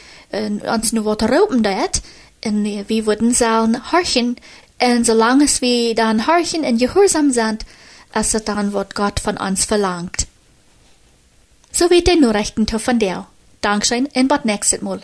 uns 0.75 0.93
nur 0.93 1.05
wat 1.05 1.23
rauben 1.23 1.63
dat, 1.63 2.01
en 2.41 2.65
wir 2.87 3.07
würden 3.07 3.35
sollen 3.35 3.93
horchen, 3.93 4.37
en 4.79 5.05
solange 5.05 5.47
wir 5.61 5.95
dann 5.95 6.27
horchen 6.27 6.65
und 6.65 6.79
gehorsam 6.79 7.33
sind, 7.33 7.65
als 8.13 8.35
es 8.35 8.45
dann 8.45 8.73
wird 8.73 8.95
Gott 8.95 9.21
von 9.21 9.37
uns 9.37 9.65
verlangt. 9.65 10.27
So 11.71 11.91
wird 11.91 12.07
der 12.07 12.17
Nachrichten 12.17 12.67
von 12.67 12.99
der. 12.99 13.27
Dankeschön 13.61 14.07
und 14.07 14.29
bis 14.29 14.45
nächstes 14.45 14.83
Mal. 14.83 15.01